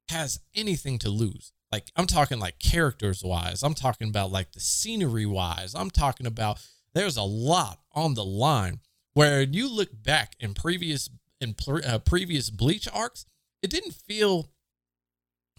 has 0.10 0.40
anything 0.56 1.00
to 1.00 1.10
lose. 1.10 1.54
Like, 1.72 1.92
I'm 1.96 2.08
talking 2.08 2.40
like 2.40 2.60
characters 2.60 3.24
wise, 3.24 3.64
I'm 3.64 3.74
talking 3.74 4.10
about 4.10 4.32
like 4.32 4.52
the 4.52 4.60
scenery 4.60 5.26
wise, 5.26 5.74
I'm 5.74 5.90
talking 5.90 6.28
about 6.28 6.60
there's 6.94 7.18
a 7.18 7.24
lot 7.24 7.80
on 7.94 8.14
the 8.14 8.26
line 8.26 8.80
where 9.14 9.42
you 9.42 9.74
look 9.74 9.90
back 9.94 10.36
in 10.40 10.54
previous 10.54 11.10
in 11.40 11.56
uh, 11.86 12.00
previous 12.00 12.50
bleach 12.50 12.88
arcs 12.94 13.26
it 13.62 13.70
didn't 13.70 13.94
feel 13.94 14.50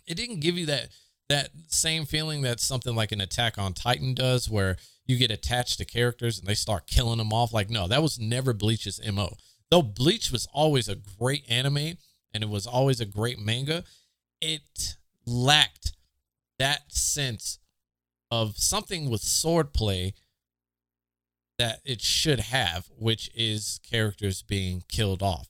it 0.07 0.15
didn't 0.15 0.41
give 0.41 0.57
you 0.57 0.67
that 0.67 0.89
that 1.29 1.51
same 1.69 2.05
feeling 2.05 2.43
that 2.43 2.61
something 2.61 2.95
like 2.95 3.13
an 3.13 3.21
attack 3.21 3.59
on 3.59 3.73
titan 3.73 4.15
does 4.15 4.49
where 4.49 4.77
you 5.07 5.17
get 5.17 5.31
attached 5.31 5.79
to 5.79 5.85
characters 5.85 6.39
and 6.39 6.47
they 6.47 6.55
start 6.55 6.87
killing 6.87 7.19
them 7.19 7.33
off 7.33 7.53
like 7.53 7.71
no 7.71 7.87
that 7.89 8.03
was 8.03 8.19
never 8.19 8.53
bleach's 8.53 9.01
mo 9.13 9.35
though 9.71 9.83
bleach 9.83 10.31
was 10.31 10.47
always 10.53 10.89
a 10.89 10.97
great 11.19 11.45
anime 11.49 11.97
and 12.33 12.43
it 12.43 12.49
was 12.49 12.67
always 12.67 13.01
a 13.01 13.07
great 13.07 13.39
manga 13.39 13.85
it 14.41 14.97
lacked 15.27 15.93
that 16.59 16.93
sense 16.93 17.59
of 18.31 18.57
something 18.57 19.09
with 19.11 19.23
swordplay 19.23 20.13
that 21.59 21.81
it 21.85 22.01
should 22.01 22.41
have, 22.41 22.89
which 22.99 23.31
is 23.35 23.81
characters 23.89 24.43
being 24.43 24.83
killed 24.89 25.23
off. 25.23 25.49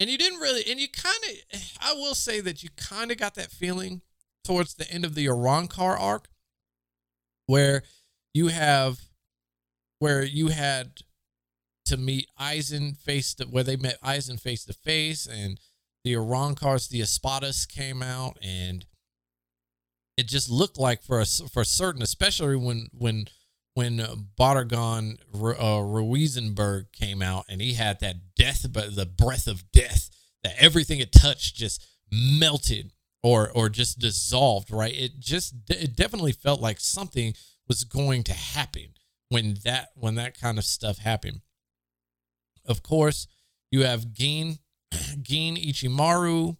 And 0.00 0.10
you 0.10 0.18
didn't 0.18 0.40
really, 0.40 0.64
and 0.68 0.80
you 0.80 0.88
kind 0.88 1.16
of, 1.30 1.60
I 1.80 1.92
will 1.92 2.14
say 2.14 2.40
that 2.40 2.62
you 2.62 2.70
kind 2.76 3.10
of 3.10 3.18
got 3.18 3.34
that 3.34 3.50
feeling 3.50 4.00
towards 4.44 4.74
the 4.74 4.90
end 4.90 5.04
of 5.04 5.14
the 5.14 5.26
Arrancar 5.26 5.98
arc, 5.98 6.28
where 7.46 7.82
you 8.32 8.48
have, 8.48 9.00
where 9.98 10.22
you 10.22 10.48
had 10.48 11.00
to 11.86 11.96
meet 11.96 12.28
Aizen 12.40 12.96
face 12.96 13.34
to, 13.34 13.44
where 13.44 13.64
they 13.64 13.76
met 13.76 14.00
Aizen 14.02 14.40
face 14.40 14.64
to 14.66 14.72
face, 14.72 15.26
and 15.26 15.58
the 16.04 16.14
Arrancars, 16.14 16.88
the 16.88 17.00
Espadas 17.00 17.68
came 17.68 18.02
out, 18.02 18.38
and 18.42 18.86
it 20.16 20.28
just 20.28 20.50
looked 20.50 20.78
like 20.78 21.02
for 21.02 21.20
a, 21.20 21.26
for 21.26 21.64
certain, 21.64 22.02
especially 22.02 22.56
when 22.56 22.88
when 22.92 23.26
when 23.74 23.98
Baraggan 24.38 25.18
uh, 25.34 25.82
Ruizenberg 25.82 26.92
came 26.92 27.20
out 27.20 27.44
and 27.48 27.60
he 27.60 27.74
had 27.74 27.98
that 28.00 28.34
death, 28.36 28.66
but 28.72 28.94
the 28.94 29.06
breath 29.06 29.48
of 29.48 29.70
death 29.72 30.10
that 30.44 30.54
everything 30.58 31.00
it 31.00 31.10
touched 31.10 31.56
just 31.56 31.84
melted 32.12 32.92
or 33.24 33.50
or 33.50 33.68
just 33.68 33.98
dissolved. 33.98 34.70
Right? 34.70 34.94
It 34.94 35.18
just 35.18 35.54
it 35.68 35.96
definitely 35.96 36.32
felt 36.32 36.60
like 36.60 36.78
something 36.78 37.34
was 37.66 37.82
going 37.82 38.22
to 38.24 38.34
happen 38.34 38.90
when 39.30 39.56
that 39.64 39.88
when 39.96 40.14
that 40.14 40.38
kind 40.38 40.58
of 40.58 40.64
stuff 40.64 40.98
happened. 40.98 41.40
Of 42.64 42.84
course, 42.84 43.26
you 43.72 43.82
have 43.82 44.12
Gin 44.12 44.58
Gin 45.22 45.56
Ichimaru 45.56 46.58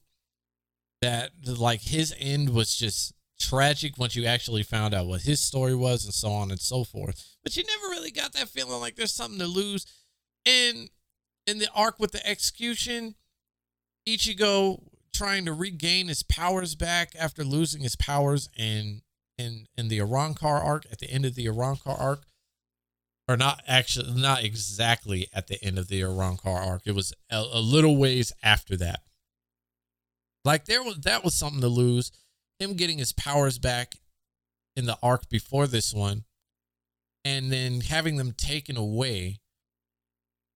that 1.03 1.31
like 1.47 1.83
his 1.83 2.15
end 2.19 2.51
was 2.51 2.75
just 2.75 3.13
tragic 3.39 3.99
once 3.99 4.17
you 4.17 4.25
actually 4.25 4.63
found 4.63 4.95
out 4.95 5.07
what 5.07 5.23
his 5.23 5.41
story 5.41 5.75
was 5.75 6.05
and 6.05 6.15
so 6.15 6.31
on 6.31 6.51
and 6.51 6.61
so 6.61 6.83
forth. 6.83 7.37
But 7.43 7.57
you 7.57 7.65
never 7.65 7.91
really 7.91 8.11
got 8.11 8.33
that 8.33 8.49
feeling 8.49 8.81
like 8.81 8.97
there's 8.97 9.13
something 9.13 9.39
to 9.39 9.47
lose. 9.47 9.85
And 10.47 10.89
in 11.47 11.59
the 11.59 11.69
arc 11.75 11.99
with 11.99 12.13
the 12.13 12.19
Xcution, 12.19 13.15
Ichigo 14.09 14.83
trying 15.15 15.45
to 15.47 15.53
regain 15.53 16.09
his 16.09 16.23
powers 16.23 16.75
back 16.75 17.13
after 17.19 17.45
losing 17.45 17.83
his 17.83 17.97
powers 17.97 18.49
in 18.57 19.03
in 19.39 19.67
in 19.77 19.89
the 19.89 19.99
Arrancar 19.99 20.63
arc 20.63 20.87
at 20.93 20.99
the 20.99 21.11
end 21.11 21.25
of 21.25 21.35
the 21.35 21.47
Arrancar 21.47 21.99
arc. 21.99 22.25
Or 23.27 23.39
not 23.39 23.63
actually 23.67 24.21
not 24.21 24.45
exactly 24.45 25.29
at 25.33 25.47
the 25.47 25.63
end 25.65 25.79
of 25.79 25.89
the 25.89 26.03
Arrancar 26.03 26.67
arc. 26.67 26.83
It 26.85 26.95
was 26.95 27.15
a, 27.31 27.39
a 27.39 27.61
little 27.61 27.97
ways 27.97 28.33
after 28.43 28.77
that. 28.77 29.01
Like 30.45 30.67
there 30.67 30.83
was 30.83 30.99
that 30.99 31.25
was 31.25 31.35
something 31.35 31.63
to 31.63 31.69
lose 31.69 32.13
him 32.59 32.75
getting 32.75 32.99
his 32.99 33.13
powers 33.13 33.59
back 33.59 33.95
in 34.77 34.87
the 34.87 34.99
arc 35.03 35.29
before 35.29 35.67
this 35.67 35.95
one 35.95 36.25
and 37.25 37.51
then 37.51 37.81
having 37.81 38.17
them 38.17 38.33
taken 38.33 38.77
away 38.77 39.39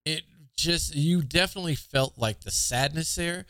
it 0.05 0.23
just 0.57 0.95
you 0.95 1.23
definitely 1.23 1.75
felt 1.75 2.19
like 2.19 2.41
the 2.41 2.51
sadness 2.51 3.15
there 3.15 3.47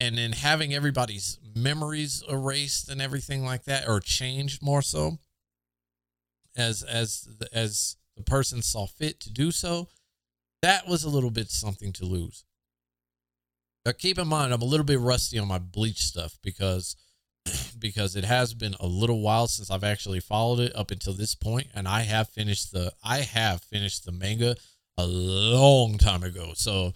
and 0.00 0.18
then 0.18 0.32
having 0.32 0.74
everybody's 0.74 1.38
memories 1.54 2.22
erased 2.28 2.88
and 2.88 3.00
everything 3.00 3.44
like 3.44 3.64
that 3.64 3.88
or 3.88 4.00
changed 4.00 4.62
more 4.62 4.82
so 4.82 5.18
as 6.56 6.82
as 6.82 7.28
as 7.52 7.96
the 8.16 8.22
person 8.22 8.62
saw 8.62 8.86
fit 8.86 9.20
to 9.20 9.30
do 9.30 9.50
so 9.50 9.88
that 10.62 10.86
was 10.86 11.04
a 11.04 11.08
little 11.08 11.30
bit 11.30 11.50
something 11.50 11.92
to 11.92 12.04
lose 12.04 12.44
but 13.84 13.98
keep 13.98 14.18
in 14.18 14.28
mind 14.28 14.52
i'm 14.52 14.62
a 14.62 14.66
little 14.66 14.86
bit 14.86 15.00
rusty 15.00 15.38
on 15.38 15.48
my 15.48 15.58
bleach 15.58 16.00
stuff 16.00 16.38
because 16.42 16.96
because 17.78 18.16
it 18.16 18.24
has 18.24 18.54
been 18.54 18.74
a 18.80 18.86
little 18.86 19.20
while 19.20 19.46
since 19.46 19.70
I've 19.70 19.84
actually 19.84 20.20
followed 20.20 20.60
it 20.60 20.76
up 20.76 20.90
until 20.90 21.12
this 21.12 21.34
point, 21.34 21.68
and 21.74 21.86
I 21.86 22.02
have 22.02 22.28
finished 22.28 22.72
the 22.72 22.92
I 23.02 23.18
have 23.18 23.62
finished 23.62 24.04
the 24.04 24.12
manga 24.12 24.56
a 24.98 25.06
long 25.06 25.98
time 25.98 26.22
ago. 26.22 26.52
So 26.54 26.92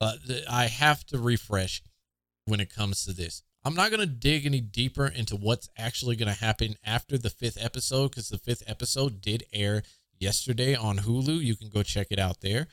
uh, 0.00 0.16
I 0.50 0.66
have 0.66 1.04
to 1.06 1.18
refresh 1.18 1.82
when 2.50 2.60
it 2.60 2.74
comes 2.74 3.04
to 3.04 3.12
this. 3.12 3.42
I'm 3.64 3.74
not 3.74 3.90
gonna 3.90 4.06
dig 4.06 4.44
any 4.44 4.60
deeper 4.60 5.06
into 5.06 5.36
what's 5.36 5.68
actually 5.78 6.16
gonna 6.16 6.32
happen 6.32 6.76
after 6.84 7.16
the 7.16 7.30
fifth 7.30 7.58
episode 7.60 8.10
because 8.10 8.28
the 8.28 8.38
fifth 8.38 8.62
episode 8.66 9.20
did 9.20 9.44
air 9.52 9.82
yesterday 10.18 10.74
on 10.74 10.98
Hulu. 10.98 11.42
You 11.42 11.56
can 11.56 11.70
go 11.70 11.82
check 11.82 12.08
it 12.10 12.18
out 12.18 12.40
there. 12.40 12.68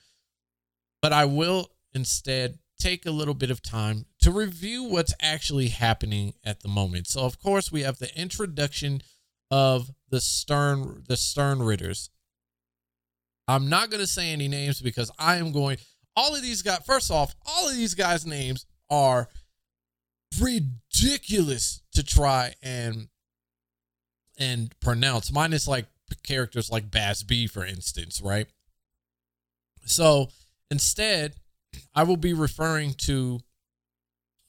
But 1.01 1.13
I 1.13 1.25
will 1.25 1.69
instead 1.93 2.59
take 2.79 3.05
a 3.05 3.11
little 3.11 3.33
bit 3.33 3.49
of 3.49 3.61
time 3.61 4.05
to 4.21 4.31
review 4.31 4.83
what's 4.83 5.13
actually 5.21 5.69
happening 5.69 6.33
at 6.43 6.61
the 6.61 6.67
moment. 6.67 7.07
So, 7.07 7.21
of 7.21 7.39
course, 7.39 7.71
we 7.71 7.81
have 7.81 7.97
the 7.97 8.15
introduction 8.19 9.01
of 9.49 9.91
the 10.09 10.21
Stern 10.21 11.03
the 11.07 11.17
Stern 11.17 11.61
Ritters. 11.61 12.09
I'm 13.47 13.69
not 13.69 13.89
going 13.89 14.01
to 14.01 14.07
say 14.07 14.31
any 14.31 14.47
names 14.47 14.81
because 14.81 15.09
I 15.17 15.37
am 15.37 15.51
going. 15.51 15.77
All 16.15 16.35
of 16.35 16.41
these 16.41 16.61
guys. 16.61 16.81
First 16.85 17.11
off, 17.11 17.35
all 17.45 17.69
of 17.69 17.75
these 17.75 17.93
guys' 17.93 18.25
names 18.25 18.65
are 18.89 19.29
ridiculous 20.39 21.81
to 21.93 22.03
try 22.03 22.53
and 22.61 23.09
and 24.37 24.79
pronounce. 24.79 25.31
Mine 25.31 25.53
is 25.53 25.67
like 25.67 25.87
characters 26.23 26.69
like 26.69 26.91
Bazz-B, 26.91 27.47
for 27.47 27.65
instance, 27.65 28.21
right? 28.21 28.47
So 29.85 30.29
instead, 30.69 31.35
I 31.95 32.03
will 32.03 32.17
be 32.17 32.33
referring 32.33 32.93
to 32.99 33.39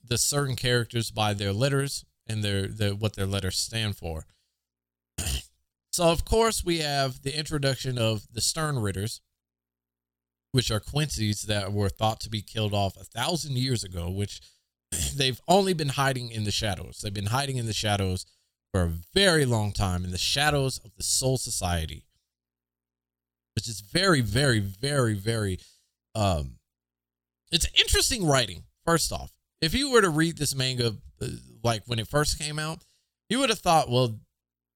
the 0.05 0.19
certain 0.19 0.57
characters 0.57 1.11
by 1.11 1.35
their 1.35 1.53
letters 1.53 2.05
and 2.27 2.43
their, 2.43 2.67
their 2.67 2.95
what 2.95 3.15
their 3.15 3.27
letters 3.27 3.57
stand 3.57 3.97
for. 3.97 4.27
so 5.91 6.11
of 6.11 6.25
course 6.25 6.65
we 6.65 6.79
have 6.79 7.23
the 7.23 7.37
introduction 7.37 7.99
of 7.99 8.27
the 8.33 8.41
Stern 8.41 8.79
Ritters, 8.79 9.21
which 10.53 10.71
are 10.71 10.81
Quincy's 10.81 11.43
that 11.43 11.73
were 11.73 11.89
thought 11.89 12.21
to 12.21 12.31
be 12.31 12.43
killed 12.43 12.75
off 12.75 12.97
a 12.97 13.05
thousand 13.05 13.57
years 13.57 13.85
ago, 13.85 14.11
which 14.11 14.41
they've 15.17 15.41
only 15.49 15.73
been 15.75 15.91
hiding 15.91 16.31
in 16.31 16.45
the 16.45 16.51
shadows. 16.51 17.01
They've 17.03 17.13
been 17.13 17.27
hiding 17.27 17.57
in 17.57 17.67
the 17.67 17.73
shadows 17.73 18.27
for 18.73 18.83
a 18.83 18.93
very 19.15 19.45
long 19.45 19.73
time 19.73 20.05
in 20.05 20.11
the 20.11 20.19
shadows 20.19 20.79
of 20.85 20.95
the 20.97 21.03
Soul 21.03 21.39
Society, 21.39 22.05
which 23.55 23.69
is 23.69 23.81
very, 23.81 24.21
very, 24.21 24.61
very, 24.61 25.15
very 25.15 25.59
um 26.15 26.57
it's 27.51 27.69
interesting 27.79 28.27
writing. 28.27 28.65
First 28.85 29.13
off, 29.13 29.33
if 29.61 29.75
you 29.75 29.91
were 29.91 30.03
to 30.03 30.11
read 30.11 30.37
this 30.37 30.55
manga 30.55 30.97
uh, 31.21 31.27
like 31.63 31.83
when 31.87 31.99
it 31.99 32.09
first 32.09 32.39
came 32.39 32.59
out, 32.59 32.81
you 33.29 33.39
would 33.39 33.51
have 33.51 33.59
thought, 33.59 33.91
well, 33.91 34.19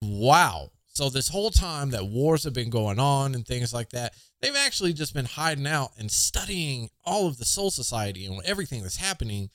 wow. 0.00 0.70
So 0.88 1.08
this 1.08 1.28
whole 1.28 1.50
time 1.50 1.90
that 1.90 2.06
wars 2.06 2.44
have 2.44 2.52
been 2.52 2.68
going 2.68 2.98
on 2.98 3.34
and 3.34 3.46
things 3.46 3.72
like 3.72 3.90
that, 3.90 4.14
they've 4.40 4.56
actually 4.56 4.92
just 4.92 5.14
been 5.14 5.24
hiding 5.24 5.66
out 5.66 5.92
and 5.98 6.10
studying 6.10 6.90
all 7.04 7.26
of 7.26 7.38
the 7.38 7.46
Soul 7.46 7.70
Society 7.70 8.26
and 8.26 8.38
everything 8.44 8.82
that's 8.82 8.98
happening 8.98 9.48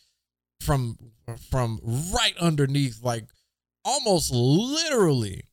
from 0.59 0.97
from 1.49 1.79
right 2.13 2.35
underneath, 2.39 3.03
like 3.03 3.25
almost 3.85 4.31
literally 4.33 5.43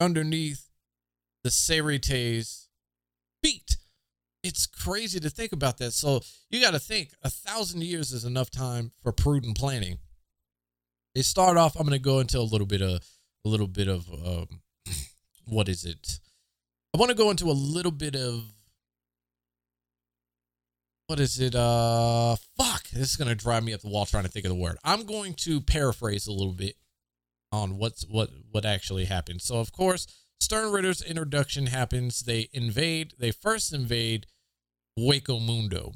underneath 0.00 0.68
the 1.44 1.50
Seireitei's 1.50 2.68
feet 3.42 3.76
it's 4.42 4.66
crazy 4.66 5.20
to 5.20 5.30
think 5.30 5.52
about 5.52 5.78
that. 5.78 5.92
So 5.92 6.20
you 6.50 6.60
got 6.60 6.72
to 6.72 6.78
think 6.78 7.10
a 7.22 7.30
thousand 7.30 7.82
years 7.82 8.12
is 8.12 8.24
enough 8.24 8.50
time 8.50 8.92
for 9.02 9.12
prudent 9.12 9.56
planning. 9.58 9.98
They 11.14 11.22
start 11.22 11.56
off. 11.56 11.76
I'm 11.76 11.86
going 11.86 11.98
to 11.98 12.02
go 12.02 12.20
into 12.20 12.38
a 12.38 12.42
little 12.42 12.66
bit 12.66 12.82
of 12.82 13.04
a 13.44 13.48
little 13.48 13.66
bit 13.66 13.88
of 13.88 14.08
um, 14.10 14.60
what 15.46 15.68
is 15.68 15.84
it? 15.84 16.20
I 16.94 16.98
want 16.98 17.10
to 17.10 17.16
go 17.16 17.30
into 17.30 17.46
a 17.46 17.52
little 17.52 17.92
bit 17.92 18.14
of 18.16 18.44
what 21.08 21.18
is 21.18 21.40
it? 21.40 21.54
Uh, 21.54 22.36
fuck. 22.56 22.88
This 22.90 23.10
is 23.10 23.16
to 23.16 23.34
drive 23.34 23.64
me 23.64 23.72
up 23.72 23.80
the 23.80 23.88
wall 23.88 24.04
trying 24.06 24.24
to 24.24 24.30
think 24.30 24.44
of 24.44 24.50
the 24.50 24.54
word. 24.54 24.76
I'm 24.84 25.04
going 25.04 25.34
to 25.34 25.60
paraphrase 25.60 26.26
a 26.26 26.32
little 26.32 26.52
bit 26.52 26.76
on 27.50 27.78
what's 27.78 28.06
what 28.06 28.28
what 28.50 28.66
actually 28.66 29.06
happened. 29.06 29.40
So 29.40 29.56
of 29.56 29.72
course, 29.72 30.06
Stern 30.38 30.70
Ritter's 30.70 31.02
introduction 31.02 31.66
happens. 31.66 32.20
They 32.20 32.48
invade, 32.52 33.14
they 33.18 33.30
first 33.30 33.72
invade 33.72 34.26
Hueco 34.98 35.44
Mundo 35.44 35.92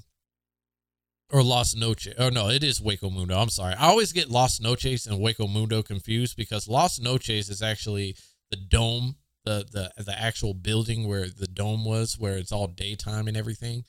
or 1.30 1.42
Las 1.42 1.74
Noches. 1.74 2.14
Oh 2.18 2.30
no, 2.30 2.48
it 2.48 2.64
is 2.64 2.80
Hueco 2.80 3.12
Mundo. 3.12 3.36
I'm 3.38 3.50
sorry. 3.50 3.74
I 3.74 3.88
always 3.88 4.14
get 4.14 4.30
Las 4.30 4.60
Noches 4.60 5.06
and 5.06 5.20
Hueco 5.20 5.46
Mundo 5.46 5.82
confused 5.82 6.38
because 6.38 6.68
Las 6.68 6.98
Noches 6.98 7.50
is 7.50 7.60
actually 7.60 8.16
the 8.50 8.56
dome, 8.56 9.16
the 9.44 9.66
the 9.70 10.02
the 10.02 10.18
actual 10.18 10.54
building 10.54 11.06
where 11.06 11.26
the 11.28 11.46
dome 11.46 11.84
was, 11.84 12.18
where 12.18 12.38
it's 12.38 12.52
all 12.52 12.66
daytime 12.66 13.28
and 13.28 13.36
everything. 13.36 13.84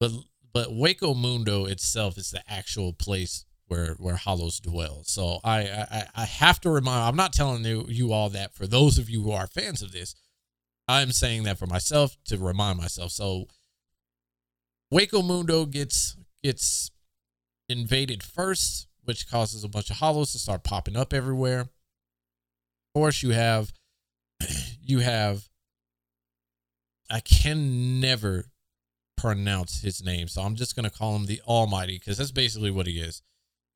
But 0.00 0.10
but 0.54 0.68
Hueco 0.68 1.16
Mundo 1.16 1.66
itself 1.66 2.16
is 2.16 2.30
the 2.30 2.42
actual 2.48 2.92
place 2.92 3.44
where 3.66 3.94
where 3.98 4.14
hollows 4.14 4.60
dwell. 4.60 5.02
So 5.04 5.40
I 5.42 5.62
I, 5.62 6.06
I 6.14 6.24
have 6.24 6.60
to 6.60 6.70
remind. 6.70 7.02
I'm 7.02 7.16
not 7.16 7.32
telling 7.32 7.64
you 7.64 7.84
you 7.88 8.12
all 8.12 8.30
that 8.30 8.54
for 8.54 8.66
those 8.66 8.96
of 8.96 9.10
you 9.10 9.22
who 9.22 9.32
are 9.32 9.48
fans 9.48 9.82
of 9.82 9.92
this. 9.92 10.14
I'm 10.86 11.12
saying 11.12 11.42
that 11.42 11.58
for 11.58 11.66
myself 11.66 12.16
to 12.26 12.38
remind 12.38 12.78
myself. 12.78 13.10
So 13.10 13.46
Hueco 14.92 15.24
Mundo 15.24 15.66
gets 15.66 16.16
gets 16.42 16.90
invaded 17.68 18.22
first, 18.22 18.86
which 19.02 19.28
causes 19.28 19.64
a 19.64 19.68
bunch 19.68 19.90
of 19.90 19.96
hollows 19.96 20.32
to 20.32 20.38
start 20.38 20.62
popping 20.62 20.96
up 20.96 21.12
everywhere. 21.12 21.60
Of 21.60 21.68
course, 22.94 23.24
you 23.24 23.30
have 23.30 23.72
you 24.80 25.00
have 25.00 25.48
I 27.10 27.20
can 27.20 27.98
never 28.00 28.46
pronounce 29.24 29.80
his 29.80 30.04
name, 30.04 30.28
so 30.28 30.42
I'm 30.42 30.54
just 30.54 30.76
gonna 30.76 30.90
call 30.90 31.16
him 31.16 31.24
the 31.24 31.40
Almighty 31.48 31.98
because 31.98 32.18
that's 32.18 32.30
basically 32.30 32.70
what 32.70 32.86
he 32.86 33.00
is. 33.00 33.22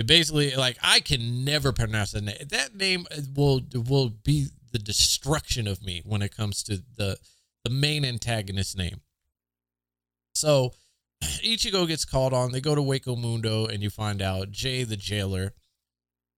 basically, 0.05 0.55
like 0.55 0.77
I 0.83 1.01
can 1.01 1.43
never 1.43 1.73
pronounce 1.73 2.13
that 2.13 2.23
name. 2.23 2.37
That 2.51 2.77
name 2.77 3.07
will 3.35 3.63
will 3.73 4.11
be 4.11 4.49
the 4.73 4.79
destruction 4.79 5.67
of 5.67 5.83
me 5.83 6.03
when 6.05 6.21
it 6.21 6.37
comes 6.37 6.63
to 6.65 6.83
the 6.97 7.17
the 7.65 7.71
main 7.71 8.05
antagonist 8.05 8.77
name. 8.77 9.01
So 10.35 10.75
Ichigo 11.23 11.89
gets 11.89 12.05
called 12.05 12.35
on. 12.35 12.53
They 12.53 12.61
go 12.61 12.75
to 12.75 12.83
Hueco 12.83 13.19
Mundo, 13.19 13.65
and 13.65 13.83
you 13.83 13.89
find 13.89 14.21
out 14.21 14.51
Jay 14.51 14.85
the 14.85 14.99
jailer 14.99 15.55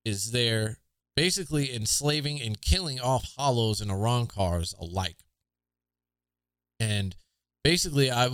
is 0.05 0.31
there, 0.31 0.79
basically 1.17 1.75
enslaving 1.75 2.41
and 2.41 2.63
killing 2.63 3.01
off 3.01 3.35
hollows 3.37 3.81
and 3.81 3.91
Arrancars 3.91 4.73
alike. 4.79 5.19
And 6.79 7.17
basically, 7.65 8.11
I 8.11 8.29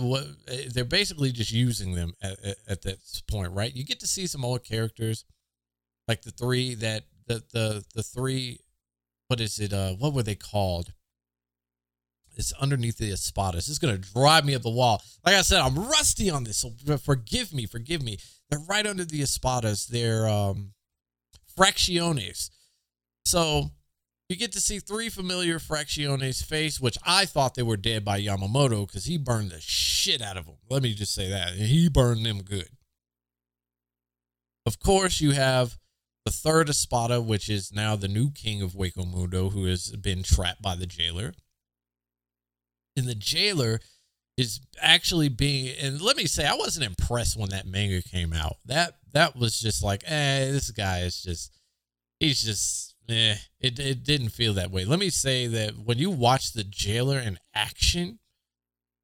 they're 0.73 0.85
basically 0.85 1.31
just 1.31 1.51
using 1.51 1.93
them 1.93 2.13
at, 2.21 2.43
at, 2.43 2.57
at 2.67 2.81
this 2.81 3.21
point, 3.29 3.53
right? 3.53 3.75
You 3.75 3.83
get 3.83 3.99
to 4.01 4.07
see 4.07 4.27
some 4.27 4.45
old 4.45 4.63
characters, 4.63 5.25
like 6.07 6.21
the 6.21 6.31
three 6.31 6.75
that 6.75 7.03
the 7.27 7.43
the 7.51 7.85
the 7.95 8.03
three. 8.03 8.59
What 9.27 9.41
is 9.41 9.59
it? 9.59 9.73
Uh, 9.73 9.91
what 9.91 10.13
were 10.13 10.23
they 10.23 10.35
called? 10.35 10.93
It's 12.37 12.53
underneath 12.53 12.97
the 12.97 13.11
Espadas. 13.11 13.67
It's 13.67 13.79
gonna 13.79 13.97
drive 13.97 14.45
me 14.45 14.55
up 14.55 14.61
the 14.61 14.69
wall. 14.69 15.01
Like 15.25 15.35
I 15.35 15.41
said, 15.41 15.59
I'm 15.59 15.75
rusty 15.75 16.29
on 16.29 16.43
this, 16.43 16.57
so 16.57 16.71
forgive 16.97 17.53
me, 17.53 17.65
forgive 17.65 18.01
me. 18.01 18.19
They're 18.49 18.59
right 18.59 18.85
under 18.85 19.03
the 19.03 19.21
Espadas. 19.21 19.87
They're 19.87 20.27
um, 20.27 20.73
fracciones. 21.57 22.51
So 23.25 23.71
you 24.29 24.35
get 24.35 24.51
to 24.53 24.61
see 24.61 24.79
three 24.79 25.09
familiar 25.09 25.59
fracciones 25.59 26.43
face, 26.43 26.79
which 26.79 26.97
I 27.05 27.25
thought 27.25 27.55
they 27.55 27.63
were 27.63 27.77
dead 27.77 28.03
by 28.03 28.21
Yamamoto 28.21 28.85
because 28.85 29.05
he 29.05 29.17
burned 29.17 29.51
the 29.51 29.61
shit 29.61 30.21
out 30.21 30.37
of 30.37 30.45
them. 30.45 30.55
Let 30.69 30.83
me 30.83 30.93
just 30.93 31.13
say 31.13 31.29
that 31.29 31.53
he 31.53 31.89
burned 31.89 32.25
them 32.25 32.43
good. 32.43 32.69
Of 34.65 34.79
course, 34.79 35.21
you 35.21 35.31
have 35.31 35.77
the 36.25 36.31
third 36.31 36.69
Espada, 36.69 37.21
which 37.21 37.49
is 37.49 37.71
now 37.71 37.95
the 37.95 38.09
new 38.09 38.31
king 38.31 38.61
of 38.61 38.73
Hueco 38.73 39.09
Mundo, 39.09 39.49
who 39.49 39.65
has 39.65 39.91
been 39.91 40.23
trapped 40.23 40.61
by 40.61 40.75
the 40.75 40.85
jailer 40.85 41.33
and 42.97 43.07
the 43.07 43.15
jailer 43.15 43.79
is 44.35 44.59
actually 44.81 45.29
being 45.29 45.75
and 45.81 46.01
let 46.01 46.17
me 46.17 46.25
say 46.25 46.45
I 46.45 46.55
wasn't 46.55 46.85
impressed 46.85 47.37
when 47.37 47.49
that 47.51 47.65
manga 47.65 48.01
came 48.01 48.33
out. 48.33 48.57
That 48.65 48.95
that 49.13 49.35
was 49.35 49.59
just 49.59 49.83
like, 49.83 50.03
eh, 50.05 50.51
this 50.51 50.71
guy 50.71 51.01
is 51.01 51.21
just 51.21 51.57
he's 52.19 52.43
just 52.43 52.95
eh, 53.09 53.35
it 53.59 53.79
it 53.79 54.03
didn't 54.03 54.29
feel 54.29 54.53
that 54.53 54.71
way. 54.71 54.85
Let 54.85 54.99
me 54.99 55.09
say 55.09 55.47
that 55.47 55.77
when 55.77 55.97
you 55.97 56.09
watch 56.09 56.53
the 56.53 56.63
jailer 56.63 57.19
in 57.19 57.39
action, 57.53 58.19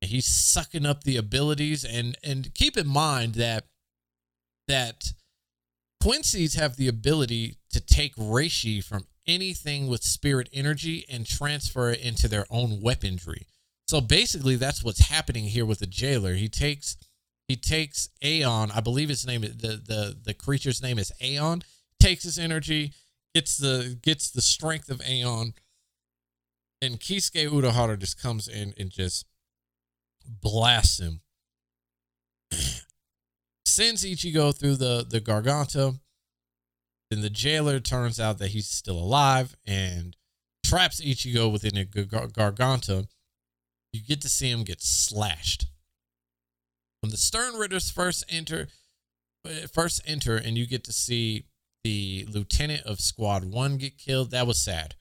he's 0.02 0.28
sucking 0.28 0.86
up 0.86 1.04
the 1.04 1.18
abilities 1.18 1.84
and 1.84 2.18
and 2.24 2.54
keep 2.54 2.78
in 2.78 2.88
mind 2.88 3.36
that 3.36 3.66
that 4.68 5.14
Quincy's 6.02 6.56
have 6.56 6.76
the 6.76 6.88
ability 6.88 7.58
to 7.72 7.80
take 7.80 8.16
reishi 8.16 8.84
from 8.84 9.06
anything 9.26 9.88
with 9.88 10.04
spirit 10.04 10.50
energy 10.54 11.06
and 11.10 11.26
transfer 11.26 11.92
it 11.92 12.02
into 12.02 12.28
their 12.28 12.46
own 12.50 12.82
weaponry. 12.82 13.48
So 13.88 14.02
basically, 14.02 14.56
that's 14.56 14.84
what's 14.84 15.10
happening 15.10 15.46
here 15.46 15.66
with 15.66 15.80
the 15.80 15.88
jailer. 15.88 16.34
He 16.34 16.50
takes 16.50 16.98
he 17.48 17.56
takes 17.56 18.10
Ayon, 18.24 18.76
I 18.76 18.80
believe 18.80 19.10
his 19.10 19.26
name 19.26 19.42
the 19.42 19.82
the 19.86 20.18
the 20.24 20.34
creature's 20.34 20.82
name 20.82 20.98
is 20.98 21.12
Ayon. 21.22 21.64
Takes 22.00 22.24
his 22.24 22.38
energy, 22.38 22.94
gets 23.34 23.58
the 23.58 23.98
gets 24.02 24.30
the 24.30 24.42
strength 24.42 24.90
of 24.90 25.00
Ayon, 25.00 25.54
and 26.82 27.00
Kisuke 27.00 27.50
Urahara 27.50 27.98
just 27.98 28.22
comes 28.22 28.48
in 28.48 28.74
and 28.78 28.90
just 28.90 29.26
blasts 30.26 31.00
him. 31.00 31.22
Sends 33.66 34.06
Ichigo 34.06 34.58
through 34.58 34.76
the 34.76 35.06
the 35.08 35.22
Garganta. 35.22 36.00
Then 37.10 37.22
the 37.22 37.30
jailer 37.30 37.80
turns 37.80 38.20
out 38.20 38.40
that 38.40 38.50
he's 38.50 38.68
still 38.68 38.98
alive 38.98 39.56
and 39.68 40.16
traps 40.66 41.00
Ichigo 41.00 41.52
within 41.52 41.78
a 41.78 41.86
Garganta 41.86 43.08
you 43.94 44.02
get 44.02 44.22
to 44.22 44.30
see 44.30 44.50
him 44.50 44.64
get 44.64 44.82
slashed. 44.82 45.68
When 47.02 47.12
the 47.12 47.18
Stern 47.18 47.56
Ritters 47.56 47.92
first 47.92 48.26
enter, 48.28 48.68
uh, 49.46 49.68
first 49.72 50.02
enter, 50.06 50.36
and 50.36 50.58
you 50.58 50.66
get 50.66 50.84
to 50.86 50.94
see 50.94 51.46
the 51.84 52.26
lieutenant 52.30 52.86
of 52.86 53.00
Squad 53.00 53.46
One 53.46 53.78
get 53.78 53.98
killed, 53.98 54.32
that 54.32 54.48
was 54.48 54.60
sad. 54.60 54.96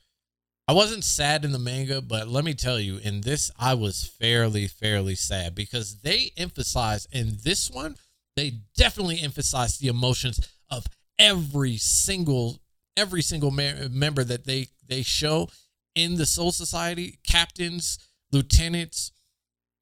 I 0.68 0.72
wasn't 0.72 1.04
sad 1.04 1.44
in 1.44 1.52
the 1.52 1.58
manga, 1.58 2.00
but 2.00 2.28
let 2.28 2.44
me 2.44 2.54
tell 2.54 2.78
you, 2.78 2.98
in 2.98 3.22
this, 3.22 3.50
I 3.58 3.74
was 3.74 4.04
fairly, 4.04 4.68
fairly 4.68 5.14
sad 5.14 5.54
because 5.54 6.00
they 6.00 6.32
emphasize 6.36 7.06
in 7.10 7.38
this 7.42 7.70
one, 7.70 7.96
they 8.36 8.60
definitely 8.76 9.20
emphasize 9.20 9.78
the 9.78 9.88
emotions 9.88 10.40
of 10.70 10.86
every 11.18 11.76
single, 11.76 12.60
every 12.96 13.22
single 13.22 13.50
me- 13.50 13.88
member 13.90 14.24
that 14.24 14.44
they 14.44 14.68
they 14.88 15.02
show 15.02 15.48
in 15.94 16.16
the 16.16 16.26
Soul 16.26 16.52
Society, 16.52 17.18
captains, 17.26 17.98
lieutenants, 18.30 19.12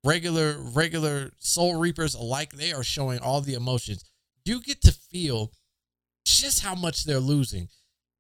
regular 0.05 0.57
regular 0.59 1.31
soul 1.39 1.79
reapers 1.79 2.15
alike, 2.15 2.53
they 2.53 2.73
are 2.73 2.83
showing 2.83 3.19
all 3.21 3.41
the 3.41 3.55
emotions. 3.55 4.05
You 4.45 4.61
get 4.61 4.81
to 4.83 4.93
feel 4.93 5.53
just 6.25 6.63
how 6.63 6.75
much 6.75 7.05
they're 7.05 7.21
losing. 7.21 7.69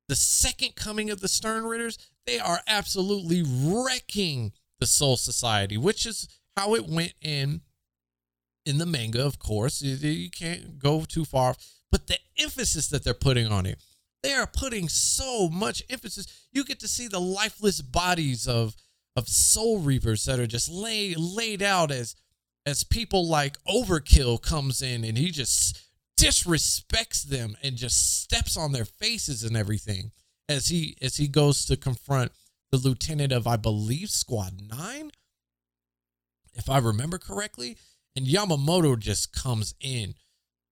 The 0.08 0.16
second 0.16 0.74
coming 0.74 1.10
of 1.10 1.20
the 1.20 1.28
Stern 1.28 1.64
Ritters, 1.64 1.98
they 2.26 2.38
are 2.38 2.60
absolutely 2.66 3.44
wrecking 3.46 4.52
the 4.80 4.86
Soul 4.86 5.16
Society, 5.16 5.76
which 5.76 6.06
is 6.06 6.28
how 6.56 6.74
it 6.74 6.88
went 6.88 7.14
in 7.20 7.60
in 8.66 8.78
the 8.78 8.86
manga, 8.86 9.24
of 9.24 9.38
course. 9.38 9.80
You 9.82 10.30
can't 10.30 10.78
go 10.78 11.04
too 11.04 11.24
far, 11.24 11.54
but 11.90 12.06
the 12.06 12.18
emphasis 12.38 12.88
that 12.88 13.04
they're 13.04 13.14
putting 13.14 13.46
on 13.46 13.66
it, 13.66 13.80
they 14.22 14.32
are 14.32 14.46
putting 14.46 14.88
so 14.88 15.48
much 15.48 15.82
emphasis. 15.88 16.26
You 16.52 16.64
get 16.64 16.80
to 16.80 16.88
see 16.88 17.08
the 17.08 17.20
lifeless 17.20 17.80
bodies 17.80 18.46
of 18.46 18.74
of 19.16 19.28
soul 19.28 19.78
reapers 19.80 20.24
that 20.24 20.38
are 20.38 20.46
just 20.46 20.70
laid 20.70 21.16
laid 21.18 21.62
out 21.62 21.90
as 21.90 22.14
as 22.66 22.84
people 22.84 23.26
like 23.26 23.56
overkill 23.64 24.40
comes 24.40 24.82
in 24.82 25.04
and 25.04 25.18
he 25.18 25.30
just 25.30 25.80
disrespects 26.20 27.22
them 27.22 27.56
and 27.62 27.76
just 27.76 28.20
steps 28.20 28.56
on 28.56 28.72
their 28.72 28.84
faces 28.84 29.42
and 29.42 29.56
everything 29.56 30.12
as 30.48 30.68
he 30.68 30.96
as 31.00 31.16
he 31.16 31.28
goes 31.28 31.64
to 31.64 31.76
confront 31.76 32.32
the 32.70 32.78
lieutenant 32.78 33.32
of 33.32 33.46
I 33.46 33.56
believe 33.56 34.10
squad 34.10 34.60
9 34.68 35.10
if 36.54 36.68
I 36.68 36.78
remember 36.78 37.18
correctly. 37.18 37.76
And 38.16 38.26
Yamamoto 38.26 38.98
just 38.98 39.32
comes 39.32 39.74
in. 39.80 40.14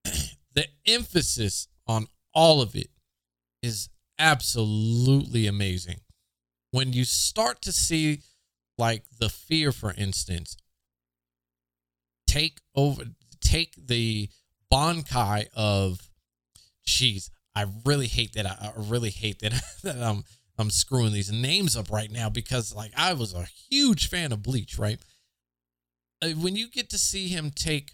The 0.55 0.67
emphasis 0.89 1.69
on 1.87 2.09
all 2.35 2.61
of 2.61 2.75
it 2.75 2.91
is 3.63 3.91
absolutely 4.19 5.47
amazing. 5.47 6.01
When 6.73 6.93
you 6.93 7.05
start 7.05 7.63
to 7.63 7.71
see 7.71 8.23
like 8.77 9.05
the 9.21 9.29
fear 9.29 9.71
for 9.71 9.93
instance 9.93 10.57
take 12.27 12.61
over 12.75 13.05
take 13.41 13.75
the 13.87 14.31
bankai 14.73 15.47
of 15.55 16.11
jeez 16.87 17.31
i 17.55 17.65
really 17.85 18.07
hate 18.07 18.33
that 18.35 18.47
i, 18.47 18.57
I 18.69 18.73
really 18.77 19.11
hate 19.11 19.41
that 19.41 19.61
that 19.83 20.03
i'm 20.03 20.25
i'm 20.59 20.71
screwing 20.71 21.13
these 21.13 21.33
names 21.33 21.77
up 21.77 21.91
right 21.91 22.11
now 22.11 22.29
because 22.29 22.75
like 22.75 22.93
i 22.97 23.13
was 23.13 23.35
a 23.35 23.47
huge 23.71 24.09
fan 24.09 24.33
of 24.33 24.43
bleach 24.43 24.79
right? 24.79 25.01
Uh, 26.21 26.31
when 26.31 26.57
you 26.57 26.69
get 26.69 26.91
to 26.91 26.99
see 26.99 27.29
him 27.29 27.51
take 27.51 27.93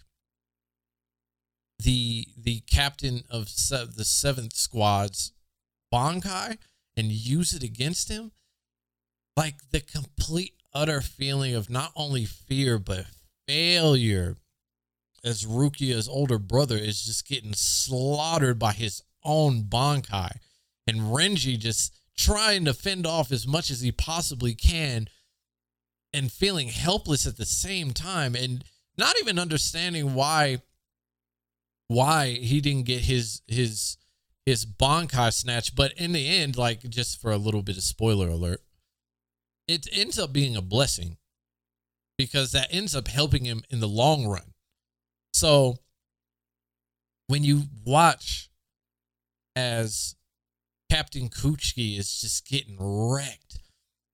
the 1.79 2.27
the 2.37 2.61
captain 2.61 3.23
of 3.29 3.49
se- 3.49 3.89
the 3.95 4.05
seventh 4.05 4.55
squad's 4.55 5.31
bankai 5.93 6.57
and 6.97 7.11
use 7.11 7.53
it 7.53 7.63
against 7.63 8.09
him 8.09 8.31
like 9.37 9.55
the 9.71 9.81
complete 9.81 10.53
utter 10.73 11.01
feeling 11.01 11.53
of 11.53 11.69
not 11.69 11.91
only 11.95 12.25
fear 12.25 12.79
but 12.79 13.05
failure 13.47 14.37
as 15.25 15.43
Rukia's 15.43 16.07
older 16.07 16.37
brother 16.37 16.77
is 16.77 17.03
just 17.03 17.27
getting 17.27 17.53
slaughtered 17.53 18.59
by 18.59 18.73
his 18.73 19.01
own 19.23 19.63
Bankai. 19.63 20.37
And 20.87 21.01
Renji 21.01 21.57
just 21.57 21.97
trying 22.15 22.63
to 22.65 22.73
fend 22.73 23.07
off 23.07 23.31
as 23.31 23.47
much 23.47 23.71
as 23.71 23.81
he 23.81 23.91
possibly 23.91 24.53
can 24.53 25.07
and 26.13 26.31
feeling 26.31 26.69
helpless 26.69 27.25
at 27.25 27.37
the 27.37 27.45
same 27.45 27.91
time 27.91 28.35
and 28.35 28.63
not 28.97 29.15
even 29.19 29.39
understanding 29.39 30.13
why 30.13 30.61
why 31.87 32.29
he 32.29 32.61
didn't 32.61 32.85
get 32.85 33.01
his 33.01 33.41
his 33.47 33.97
his 34.45 34.65
Bankai 34.65 35.33
snatch. 35.33 35.75
But 35.75 35.91
in 35.93 36.11
the 36.11 36.27
end 36.27 36.55
like 36.55 36.87
just 36.87 37.19
for 37.19 37.31
a 37.31 37.37
little 37.37 37.63
bit 37.63 37.77
of 37.77 37.83
spoiler 37.83 38.29
alert 38.29 38.61
it 39.67 39.87
ends 39.91 40.19
up 40.19 40.31
being 40.31 40.55
a 40.55 40.61
blessing 40.61 41.17
because 42.17 42.51
that 42.51 42.67
ends 42.69 42.95
up 42.95 43.07
helping 43.07 43.45
him 43.45 43.63
in 43.71 43.79
the 43.79 43.87
long 43.87 44.27
run 44.27 44.53
so 45.35 45.75
when 47.27 47.43
you 47.43 47.63
watch 47.85 48.49
as 49.53 50.15
Captain 50.89 51.27
Kuchiki 51.27 51.99
is 51.99 52.21
just 52.21 52.47
getting 52.47 52.77
wrecked 52.79 53.59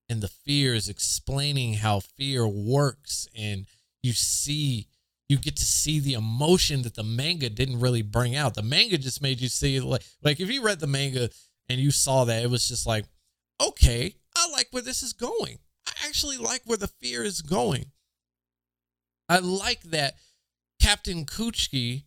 and 0.08 0.20
the 0.20 0.26
fear 0.26 0.74
is 0.74 0.88
explaining 0.88 1.74
how 1.74 2.00
fear 2.00 2.44
works 2.48 3.28
and 3.38 3.66
you 4.02 4.12
see 4.12 4.88
you 5.28 5.38
get 5.38 5.54
to 5.54 5.64
see 5.64 6.00
the 6.00 6.14
emotion 6.14 6.82
that 6.82 6.96
the 6.96 7.04
manga 7.04 7.48
didn't 7.48 7.78
really 7.78 8.02
bring 8.02 8.34
out. 8.34 8.54
The 8.54 8.62
manga 8.62 8.98
just 8.98 9.22
made 9.22 9.40
you 9.40 9.48
see 9.48 9.78
like 9.78 10.02
like 10.24 10.40
if 10.40 10.50
you 10.50 10.60
read 10.60 10.80
the 10.80 10.88
manga 10.88 11.30
and 11.68 11.80
you 11.80 11.92
saw 11.92 12.24
that 12.24 12.42
it 12.42 12.50
was 12.50 12.66
just 12.66 12.84
like 12.84 13.04
okay, 13.60 14.16
I 14.36 14.50
like 14.50 14.66
where 14.72 14.82
this 14.82 15.04
is 15.04 15.12
going. 15.12 15.58
I 15.86 15.92
actually 16.08 16.38
like 16.38 16.62
where 16.64 16.78
the 16.78 16.88
fear 16.88 17.22
is 17.22 17.42
going. 17.42 17.92
I 19.28 19.38
like 19.38 19.82
that 19.82 20.14
Captain 20.82 21.24
Kuchiki 21.24 22.04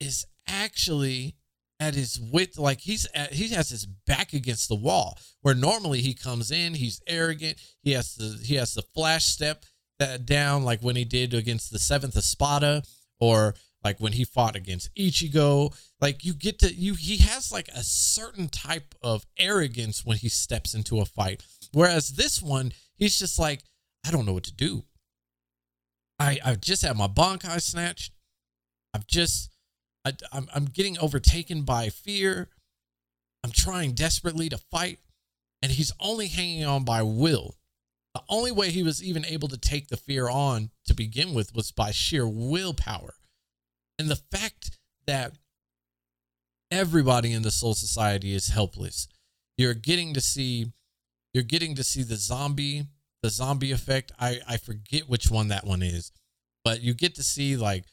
is 0.00 0.26
actually 0.46 1.34
at 1.80 1.94
his 1.94 2.20
wit 2.20 2.58
like 2.58 2.80
he's 2.80 3.06
at 3.14 3.32
he 3.32 3.48
has 3.48 3.68
his 3.68 3.86
back 3.86 4.32
against 4.32 4.68
the 4.68 4.74
wall 4.74 5.18
where 5.42 5.54
normally 5.54 6.00
he 6.00 6.14
comes 6.14 6.50
in 6.50 6.72
he's 6.72 7.00
arrogant 7.06 7.58
he 7.82 7.92
has 7.92 8.14
the 8.14 8.38
he 8.44 8.54
has 8.54 8.72
to 8.72 8.82
flash 8.94 9.24
step 9.26 9.64
that 9.98 10.24
down 10.24 10.62
like 10.62 10.80
when 10.80 10.96
he 10.96 11.04
did 11.04 11.34
against 11.34 11.70
the 11.70 11.78
seventh 11.78 12.16
espada 12.16 12.82
or 13.20 13.54
like 13.84 13.98
when 14.00 14.12
he 14.12 14.24
fought 14.24 14.56
against 14.56 14.94
ichigo. 14.94 15.74
Like 16.00 16.24
you 16.24 16.34
get 16.34 16.58
to 16.60 16.74
you 16.74 16.94
he 16.94 17.18
has 17.18 17.52
like 17.52 17.68
a 17.68 17.82
certain 17.82 18.48
type 18.48 18.94
of 19.02 19.24
arrogance 19.38 20.04
when 20.04 20.16
he 20.16 20.28
steps 20.28 20.74
into 20.74 21.00
a 21.00 21.04
fight. 21.04 21.42
Whereas 21.72 22.08
this 22.08 22.42
one 22.42 22.72
he's 22.96 23.18
just 23.18 23.38
like 23.38 23.62
i 24.06 24.10
don't 24.10 24.26
know 24.26 24.32
what 24.32 24.44
to 24.44 24.54
do 24.54 24.84
i 26.18 26.38
i've 26.44 26.60
just 26.60 26.82
had 26.82 26.96
my 26.96 27.06
bankai 27.06 27.60
snatched 27.60 28.12
i've 28.94 29.06
just 29.06 29.50
I, 30.06 30.12
I'm, 30.32 30.48
I'm 30.54 30.66
getting 30.66 30.98
overtaken 31.00 31.62
by 31.62 31.88
fear. 31.88 32.48
I'm 33.42 33.50
trying 33.50 33.92
desperately 33.92 34.48
to 34.48 34.58
fight, 34.70 35.00
and 35.60 35.72
he's 35.72 35.92
only 35.98 36.28
hanging 36.28 36.64
on 36.64 36.84
by 36.84 37.02
will. 37.02 37.56
The 38.14 38.22
only 38.28 38.52
way 38.52 38.70
he 38.70 38.84
was 38.84 39.02
even 39.02 39.26
able 39.26 39.48
to 39.48 39.58
take 39.58 39.88
the 39.88 39.96
fear 39.96 40.28
on 40.28 40.70
to 40.86 40.94
begin 40.94 41.34
with 41.34 41.54
was 41.56 41.72
by 41.72 41.90
sheer 41.90 42.26
willpower. 42.26 43.14
And 43.98 44.08
the 44.08 44.22
fact 44.30 44.78
that 45.08 45.32
everybody 46.70 47.32
in 47.32 47.42
the 47.42 47.50
Soul 47.50 47.74
Society 47.74 48.32
is 48.32 48.48
helpless. 48.48 49.08
You're 49.58 49.74
getting 49.74 50.14
to 50.14 50.20
see 50.20 50.72
you're 51.34 51.42
getting 51.42 51.74
to 51.74 51.84
see 51.84 52.02
the 52.02 52.16
zombie, 52.16 52.86
the 53.22 53.30
zombie 53.30 53.72
effect. 53.72 54.12
I 54.18 54.40
I 54.48 54.56
forget 54.56 55.08
which 55.08 55.30
one 55.30 55.48
that 55.48 55.66
one 55.66 55.82
is. 55.82 56.12
But 56.64 56.80
you 56.80 56.94
get 56.94 57.14
to 57.16 57.22
see 57.22 57.56
like 57.56 57.84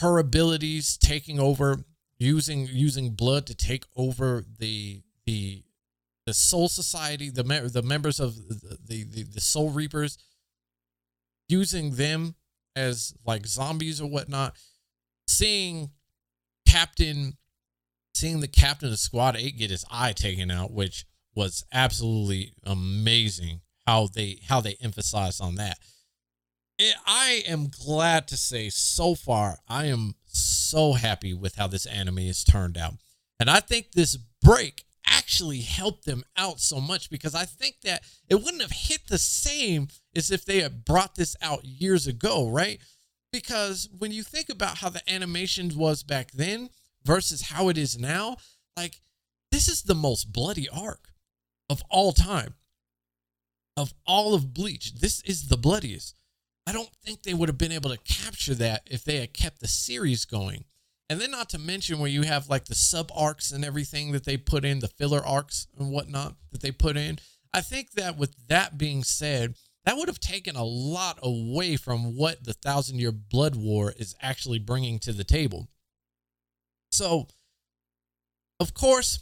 her 0.00 0.18
abilities 0.18 0.96
taking 0.96 1.38
over 1.38 1.84
using 2.18 2.68
using 2.70 3.10
blood 3.10 3.46
to 3.46 3.54
take 3.54 3.84
over 3.96 4.44
the 4.58 5.02
the 5.26 5.62
the 6.26 6.34
soul 6.34 6.68
society 6.68 7.30
the 7.30 7.42
the 7.72 7.82
members 7.82 8.20
of 8.20 8.36
the, 8.36 8.78
the 9.04 9.24
the 9.24 9.40
soul 9.40 9.70
reapers 9.70 10.18
using 11.48 11.96
them 11.96 12.34
as 12.76 13.14
like 13.26 13.46
zombies 13.46 14.00
or 14.00 14.08
whatnot 14.08 14.54
seeing 15.26 15.90
captain 16.66 17.36
seeing 18.14 18.40
the 18.40 18.48
captain 18.48 18.92
of 18.92 18.98
squad 18.98 19.36
8 19.36 19.58
get 19.58 19.70
his 19.70 19.84
eye 19.90 20.12
taken 20.12 20.50
out 20.50 20.72
which 20.72 21.04
was 21.34 21.64
absolutely 21.72 22.52
amazing 22.64 23.60
how 23.90 24.06
they 24.06 24.38
how 24.48 24.60
they 24.60 24.76
emphasize 24.80 25.40
on 25.40 25.56
that 25.56 25.78
it, 26.80 26.94
I 27.06 27.42
am 27.46 27.68
glad 27.68 28.26
to 28.28 28.36
say 28.36 28.70
so 28.70 29.14
far, 29.14 29.58
I 29.68 29.86
am 29.86 30.14
so 30.24 30.94
happy 30.94 31.34
with 31.34 31.56
how 31.56 31.66
this 31.66 31.84
anime 31.84 32.18
has 32.18 32.42
turned 32.42 32.78
out. 32.78 32.94
And 33.38 33.50
I 33.50 33.60
think 33.60 33.92
this 33.92 34.16
break 34.16 34.84
actually 35.06 35.60
helped 35.60 36.06
them 36.06 36.24
out 36.38 36.58
so 36.58 36.80
much 36.80 37.10
because 37.10 37.34
I 37.34 37.44
think 37.44 37.82
that 37.82 38.02
it 38.28 38.36
wouldn't 38.36 38.62
have 38.62 38.70
hit 38.70 39.08
the 39.08 39.18
same 39.18 39.88
as 40.16 40.30
if 40.30 40.44
they 40.44 40.60
had 40.60 40.84
brought 40.84 41.16
this 41.16 41.36
out 41.42 41.64
years 41.64 42.06
ago, 42.06 42.48
right? 42.48 42.80
Because 43.30 43.88
when 43.98 44.10
you 44.10 44.22
think 44.22 44.48
about 44.48 44.78
how 44.78 44.88
the 44.88 45.02
animation 45.12 45.70
was 45.76 46.02
back 46.02 46.30
then 46.32 46.70
versus 47.04 47.42
how 47.42 47.68
it 47.68 47.76
is 47.76 47.98
now, 47.98 48.36
like 48.76 49.02
this 49.52 49.68
is 49.68 49.82
the 49.82 49.94
most 49.94 50.32
bloody 50.32 50.68
arc 50.68 51.08
of 51.68 51.82
all 51.90 52.12
time. 52.12 52.54
Of 53.80 53.94
all 54.06 54.34
of 54.34 54.52
Bleach, 54.52 54.96
this 54.96 55.22
is 55.22 55.48
the 55.48 55.56
bloodiest. 55.56 56.20
I 56.66 56.72
don't 56.72 56.90
think 57.02 57.22
they 57.22 57.32
would 57.32 57.48
have 57.48 57.56
been 57.56 57.72
able 57.72 57.88
to 57.88 57.96
capture 57.96 58.54
that 58.56 58.82
if 58.84 59.04
they 59.04 59.16
had 59.16 59.32
kept 59.32 59.60
the 59.60 59.68
series 59.68 60.26
going. 60.26 60.66
And 61.08 61.18
then, 61.18 61.30
not 61.30 61.48
to 61.48 61.58
mention 61.58 61.98
where 61.98 62.10
you 62.10 62.20
have 62.24 62.50
like 62.50 62.66
the 62.66 62.74
sub 62.74 63.10
arcs 63.16 63.50
and 63.50 63.64
everything 63.64 64.12
that 64.12 64.24
they 64.24 64.36
put 64.36 64.66
in, 64.66 64.80
the 64.80 64.88
filler 64.88 65.24
arcs 65.24 65.66
and 65.78 65.90
whatnot 65.90 66.34
that 66.52 66.60
they 66.60 66.72
put 66.72 66.98
in. 66.98 67.20
I 67.54 67.62
think 67.62 67.92
that 67.92 68.18
with 68.18 68.48
that 68.48 68.76
being 68.76 69.02
said, 69.02 69.54
that 69.86 69.96
would 69.96 70.08
have 70.08 70.20
taken 70.20 70.56
a 70.56 70.62
lot 70.62 71.18
away 71.22 71.76
from 71.76 72.18
what 72.18 72.44
the 72.44 72.52
Thousand 72.52 72.98
Year 72.98 73.12
Blood 73.12 73.56
War 73.56 73.94
is 73.96 74.14
actually 74.20 74.58
bringing 74.58 74.98
to 74.98 75.14
the 75.14 75.24
table. 75.24 75.68
So, 76.92 77.28
of 78.60 78.74
course, 78.74 79.20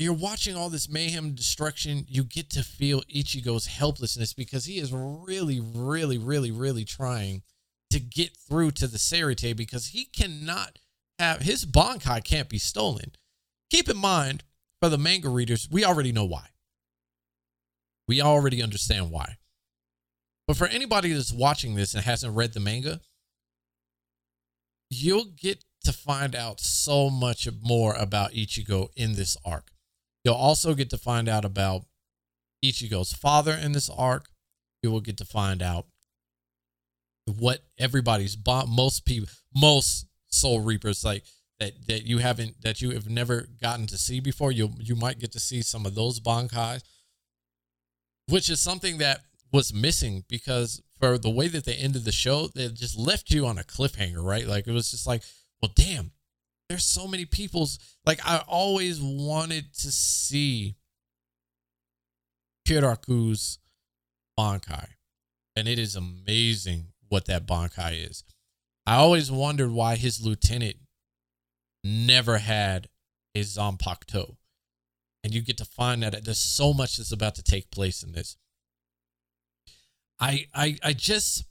you're 0.00 0.14
watching 0.14 0.56
all 0.56 0.70
this 0.70 0.88
mayhem 0.88 1.34
destruction, 1.34 2.06
you 2.08 2.24
get 2.24 2.50
to 2.50 2.62
feel 2.62 3.02
Ichigo's 3.02 3.66
helplessness 3.66 4.32
because 4.32 4.64
he 4.64 4.78
is 4.78 4.92
really, 4.92 5.60
really, 5.60 6.16
really, 6.16 6.50
really 6.50 6.84
trying 6.84 7.42
to 7.90 8.00
get 8.00 8.36
through 8.36 8.70
to 8.72 8.86
the 8.86 8.98
Seireitei 8.98 9.56
because 9.56 9.88
he 9.88 10.04
cannot 10.04 10.78
have 11.18 11.40
his 11.40 11.66
Bankai 11.66 12.24
can't 12.24 12.48
be 12.48 12.58
stolen. 12.58 13.12
Keep 13.70 13.88
in 13.88 13.96
mind, 13.96 14.44
for 14.80 14.88
the 14.88 14.96
manga 14.96 15.28
readers, 15.28 15.68
we 15.70 15.84
already 15.84 16.12
know 16.12 16.24
why. 16.24 16.46
We 18.08 18.22
already 18.22 18.62
understand 18.62 19.10
why. 19.10 19.36
But 20.48 20.56
for 20.56 20.66
anybody 20.66 21.12
that's 21.12 21.32
watching 21.32 21.74
this 21.74 21.94
and 21.94 22.02
hasn't 22.02 22.34
read 22.34 22.54
the 22.54 22.60
manga, 22.60 23.00
you'll 24.88 25.26
get 25.26 25.64
to 25.84 25.92
find 25.92 26.34
out 26.34 26.60
so 26.60 27.10
much 27.10 27.46
more 27.62 27.94
about 27.94 28.32
Ichigo 28.32 28.88
in 28.96 29.14
this 29.14 29.36
arc. 29.44 29.69
You'll 30.24 30.34
also 30.34 30.74
get 30.74 30.90
to 30.90 30.98
find 30.98 31.28
out 31.28 31.44
about 31.44 31.82
Ichigo's 32.64 33.12
father 33.12 33.52
in 33.52 33.72
this 33.72 33.88
arc. 33.88 34.28
You 34.82 34.90
will 34.90 35.00
get 35.00 35.16
to 35.18 35.24
find 35.24 35.62
out 35.62 35.86
what 37.38 37.60
everybody's 37.78 38.36
most 38.66 39.04
people 39.04 39.28
most 39.54 40.06
soul 40.28 40.60
reapers 40.60 41.04
like 41.04 41.24
that 41.58 41.72
that 41.86 42.06
you 42.06 42.18
haven't 42.18 42.62
that 42.62 42.80
you 42.80 42.90
have 42.90 43.08
never 43.08 43.46
gotten 43.60 43.86
to 43.86 43.98
see 43.98 44.20
before. 44.20 44.52
You 44.52 44.72
you 44.78 44.96
might 44.96 45.18
get 45.18 45.32
to 45.32 45.40
see 45.40 45.62
some 45.62 45.86
of 45.86 45.94
those 45.94 46.20
Bankai, 46.20 46.82
which 48.26 48.50
is 48.50 48.60
something 48.60 48.98
that 48.98 49.20
was 49.52 49.74
missing 49.74 50.24
because 50.28 50.82
for 50.98 51.18
the 51.18 51.30
way 51.30 51.48
that 51.48 51.64
they 51.64 51.74
ended 51.74 52.04
the 52.04 52.12
show, 52.12 52.48
they 52.54 52.68
just 52.68 52.98
left 52.98 53.30
you 53.30 53.46
on 53.46 53.58
a 53.58 53.62
cliffhanger, 53.62 54.22
right? 54.22 54.46
Like 54.46 54.66
it 54.66 54.72
was 54.72 54.90
just 54.90 55.06
like, 55.06 55.22
well, 55.60 55.72
damn, 55.74 56.12
there's 56.70 56.86
so 56.86 57.08
many 57.08 57.24
people's 57.24 57.80
like 58.06 58.20
I 58.24 58.44
always 58.46 59.00
wanted 59.02 59.74
to 59.74 59.90
see 59.90 60.76
Kyoraku's 62.66 63.58
Bankai. 64.38 64.86
And 65.56 65.66
it 65.66 65.80
is 65.80 65.96
amazing 65.96 66.92
what 67.08 67.26
that 67.26 67.44
Bankai 67.44 68.08
is. 68.08 68.22
I 68.86 68.94
always 68.94 69.32
wondered 69.32 69.72
why 69.72 69.96
his 69.96 70.24
lieutenant 70.24 70.76
never 71.82 72.38
had 72.38 72.88
a 73.34 73.40
Zanpakuto. 73.40 74.36
And 75.24 75.34
you 75.34 75.42
get 75.42 75.58
to 75.58 75.64
find 75.64 76.04
that 76.04 76.24
there's 76.24 76.38
so 76.38 76.72
much 76.72 76.98
that's 76.98 77.10
about 77.10 77.34
to 77.34 77.42
take 77.42 77.72
place 77.72 78.04
in 78.04 78.12
this. 78.12 78.36
I 80.20 80.46
I 80.54 80.78
I 80.84 80.92
just 80.92 81.46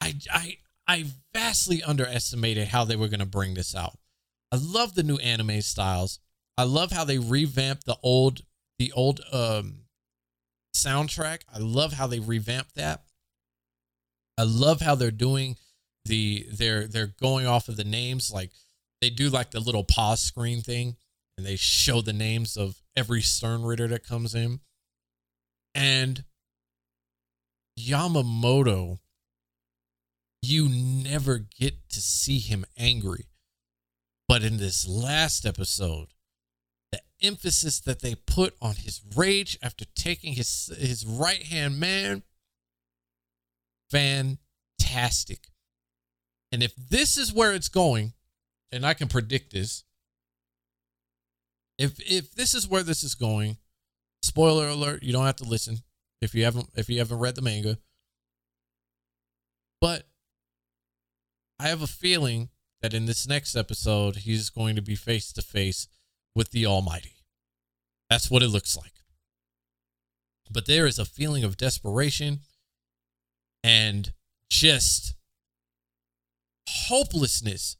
I 0.00 0.14
I 0.30 0.58
I 0.90 1.04
vastly 1.32 1.84
underestimated 1.84 2.66
how 2.66 2.84
they 2.84 2.96
were 2.96 3.06
going 3.06 3.20
to 3.20 3.26
bring 3.26 3.54
this 3.54 3.76
out. 3.76 3.96
I 4.50 4.56
love 4.60 4.96
the 4.96 5.04
new 5.04 5.18
anime 5.18 5.60
styles. 5.60 6.18
I 6.58 6.64
love 6.64 6.90
how 6.90 7.04
they 7.04 7.18
revamped 7.18 7.86
the 7.86 7.96
old 8.02 8.40
the 8.80 8.90
old 8.90 9.20
um 9.32 9.82
soundtrack. 10.74 11.42
I 11.54 11.58
love 11.58 11.92
how 11.92 12.08
they 12.08 12.18
revamped 12.18 12.74
that. 12.74 13.04
I 14.36 14.42
love 14.42 14.80
how 14.80 14.96
they're 14.96 15.12
doing 15.12 15.58
the 16.06 16.44
they're 16.50 16.88
they're 16.88 17.14
going 17.20 17.46
off 17.46 17.68
of 17.68 17.76
the 17.76 17.84
names 17.84 18.32
like 18.32 18.50
they 19.00 19.10
do 19.10 19.28
like 19.28 19.52
the 19.52 19.60
little 19.60 19.84
pause 19.84 20.20
screen 20.20 20.60
thing 20.60 20.96
and 21.38 21.46
they 21.46 21.54
show 21.54 22.00
the 22.00 22.12
names 22.12 22.56
of 22.56 22.82
every 22.96 23.20
Sternritter 23.20 23.88
that 23.90 24.04
comes 24.04 24.34
in. 24.34 24.58
And 25.72 26.24
Yamamoto, 27.78 28.98
you 30.42 30.68
never 30.68 31.38
get 31.38 31.88
to 31.90 32.00
see 32.00 32.38
him 32.38 32.64
angry. 32.78 33.26
But 34.28 34.42
in 34.42 34.56
this 34.58 34.86
last 34.86 35.44
episode, 35.44 36.08
the 36.92 37.00
emphasis 37.20 37.80
that 37.80 38.00
they 38.00 38.14
put 38.14 38.54
on 38.60 38.76
his 38.76 39.00
rage 39.16 39.58
after 39.62 39.84
taking 39.94 40.34
his 40.34 40.72
his 40.78 41.04
right 41.04 41.42
hand 41.42 41.78
man, 41.78 42.22
fantastic. 43.90 45.48
And 46.52 46.62
if 46.62 46.74
this 46.76 47.16
is 47.16 47.32
where 47.32 47.52
it's 47.52 47.68
going, 47.68 48.12
and 48.72 48.86
I 48.86 48.94
can 48.94 49.08
predict 49.08 49.52
this, 49.52 49.84
if 51.78 51.98
if 52.00 52.32
this 52.32 52.54
is 52.54 52.68
where 52.68 52.82
this 52.82 53.02
is 53.02 53.14
going, 53.14 53.56
spoiler 54.22 54.68
alert, 54.68 55.02
you 55.02 55.12
don't 55.12 55.26
have 55.26 55.36
to 55.36 55.44
listen 55.44 55.78
if 56.20 56.34
you 56.34 56.44
haven't 56.44 56.70
if 56.76 56.88
you 56.88 56.98
haven't 56.98 57.18
read 57.18 57.34
the 57.34 57.42
manga. 57.42 57.78
But 59.80 60.06
I 61.60 61.68
have 61.68 61.82
a 61.82 61.86
feeling 61.86 62.48
that 62.80 62.94
in 62.94 63.04
this 63.04 63.28
next 63.28 63.54
episode 63.54 64.16
he's 64.16 64.48
going 64.48 64.76
to 64.76 64.82
be 64.82 64.94
face 64.94 65.30
to 65.34 65.42
face 65.42 65.88
with 66.34 66.52
the 66.52 66.64
Almighty. 66.64 67.16
That's 68.08 68.30
what 68.30 68.42
it 68.42 68.48
looks 68.48 68.78
like. 68.78 68.94
But 70.50 70.64
there 70.64 70.86
is 70.86 70.98
a 70.98 71.04
feeling 71.04 71.44
of 71.44 71.58
desperation 71.58 72.40
and 73.62 74.14
just 74.48 75.14
hopelessness 76.66 77.76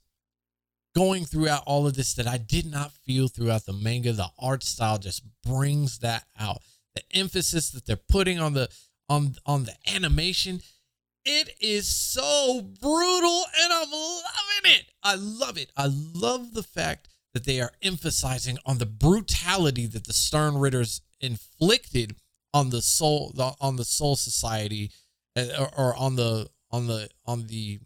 going 0.94 1.24
throughout 1.24 1.62
all 1.66 1.86
of 1.86 1.94
this 1.94 2.12
that 2.14 2.26
I 2.26 2.36
did 2.36 2.70
not 2.70 2.92
feel 2.92 3.28
throughout 3.28 3.64
the 3.64 3.72
manga. 3.72 4.12
The 4.12 4.28
art 4.38 4.62
style 4.62 4.98
just 4.98 5.22
brings 5.42 6.00
that 6.00 6.24
out. 6.38 6.60
The 6.94 7.02
emphasis 7.12 7.70
that 7.70 7.86
they're 7.86 7.96
putting 7.96 8.38
on 8.38 8.52
the 8.52 8.68
on 9.08 9.36
on 9.46 9.64
the 9.64 9.74
animation, 9.90 10.60
it 11.24 11.50
is 11.60 11.88
so 11.88 12.62
brutal 12.80 13.44
and 13.62 13.72
I'm 13.72 13.90
loving 13.90 14.64
it. 14.64 14.86
I 15.02 15.14
love 15.16 15.58
it. 15.58 15.70
I 15.76 15.88
love 15.88 16.54
the 16.54 16.62
fact 16.62 17.08
that 17.34 17.44
they 17.44 17.60
are 17.60 17.72
emphasizing 17.82 18.58
on 18.66 18.78
the 18.78 18.86
brutality 18.86 19.86
that 19.86 20.06
the 20.06 20.12
Sternritters 20.12 21.00
inflicted 21.20 22.16
on 22.52 22.70
the 22.70 22.82
soul 22.82 23.32
on 23.60 23.76
the 23.76 23.84
soul 23.84 24.16
society 24.16 24.90
uh, 25.36 25.46
or, 25.58 25.70
or 25.78 25.96
on 25.96 26.16
the 26.16 26.48
on 26.70 26.86
the 26.86 27.08
on 27.26 27.46
the 27.46 27.78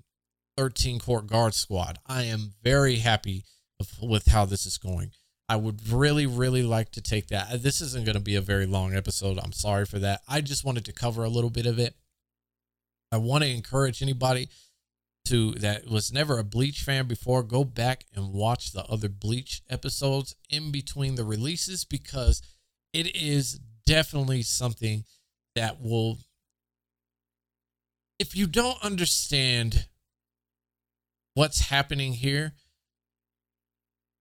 13 0.57 0.99
court 0.99 1.27
guard 1.27 1.55
squad. 1.55 1.99
I 2.07 2.25
am 2.25 2.55
very 2.63 2.97
happy 2.97 3.45
with 4.01 4.29
how 4.29 4.45
this 4.45 4.67
is 4.67 4.79
going. 4.79 5.11
I 5.49 5.57
would 5.57 5.89
really, 5.91 6.27
really 6.27 6.63
like 6.63 6.91
to 6.93 7.03
take 7.03 7.29
that. 7.29 7.63
This 7.63 7.81
isn't 7.81 8.07
going 8.07 8.17
to 8.17 8.23
be 8.23 8.37
a 8.37 8.41
very 8.41 8.65
long 8.67 8.95
episode. 8.95 9.39
I'm 9.39 9.53
sorry 9.53 9.85
for 9.85 9.99
that. 9.99 10.23
I 10.27 10.41
just 10.41 10.65
wanted 10.65 10.87
to 10.87 10.93
cover 10.93 11.23
a 11.23 11.29
little 11.29 11.51
bit 11.51 11.67
of 11.67 11.79
it. 11.79 11.95
I 13.15 13.19
want 13.19 13.45
to 13.45 13.51
encourage 13.51 14.03
anybody 14.03 14.49
to 15.27 15.53
that 15.53 15.89
was 15.89 16.13
never 16.13 16.39
a 16.39 16.45
Bleach 16.45 16.83
fan 16.83 17.07
before, 17.07 17.43
go 17.43 17.65
back 17.65 18.05
and 18.15 18.33
watch 18.33 18.73
the 18.73 18.85
other 18.85 19.09
Bleach 19.09 19.63
episodes 19.71 20.35
in 20.51 20.71
between 20.71 21.15
the 21.15 21.25
releases 21.25 21.85
because 21.85 22.43
it 22.93 23.17
is 23.17 23.59
definitely 23.87 24.43
something 24.43 25.05
that 25.55 25.81
will 25.81 26.19
if 28.19 28.37
you 28.37 28.47
don't 28.47 28.83
understand 28.83 29.87
what's 31.35 31.69
happening 31.69 32.13
here, 32.13 32.53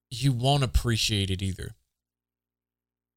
you 0.10 0.32
won't 0.32 0.64
appreciate 0.64 1.30
it 1.30 1.42
either. 1.42 1.76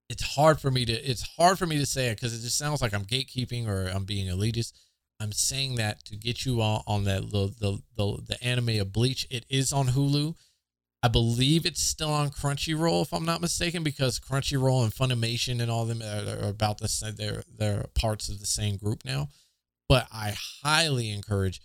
It's 0.09 0.35
hard 0.35 0.61
for 0.61 0.71
me 0.71 0.85
to 0.85 0.93
it's 0.93 1.23
hard 1.37 1.59
for 1.59 1.67
me 1.67 1.79
to 1.79 1.87
say 1.87 2.09
it 2.09 2.17
because 2.17 2.35
it 2.35 2.43
just 2.43 2.59
sounds 2.59 2.81
like 2.81 2.95
I'm 2.95 3.05
gatekeeping 3.05 3.67
or 3.67 3.89
I'm 3.89 4.05
being 4.05 4.29
elitist. 4.29 4.73
I'm 5.21 5.33
saying 5.33 5.77
that 5.77 6.05
to 6.07 6.17
get 6.17 6.45
you 6.45 6.61
all 6.61 6.85
on 6.87 7.05
that 7.05 7.31
the, 7.31 7.53
the 7.59 7.83
the 7.97 8.23
the 8.29 8.45
anime 8.45 8.81
of 8.81 8.93
Bleach. 8.93 9.27
It 9.31 9.47
is 9.49 9.73
on 9.73 9.89
Hulu. 9.89 10.35
I 11.03 11.09
believe 11.09 11.67
it's 11.67 11.83
still 11.83 12.13
on 12.13 12.31
Crunchyroll 12.31 13.03
if 13.03 13.13
I'm 13.13 13.25
not 13.25 13.41
mistaken 13.41 13.83
because 13.83 14.19
Crunchyroll 14.19 14.83
and 14.83 14.93
Funimation 14.93 15.61
and 15.61 15.71
all 15.71 15.85
them 15.85 16.03
are, 16.03 16.45
are 16.45 16.49
about 16.49 16.79
the 16.79 16.89
same. 16.89 17.17
They're 17.17 17.43
they're 17.49 17.87
parts 17.95 18.29
of 18.29 18.41
the 18.41 18.47
same 18.47 18.77
group 18.77 19.05
now. 19.05 19.29
But 19.89 20.09
I 20.13 20.35
highly 20.65 21.11
encourage 21.11 21.61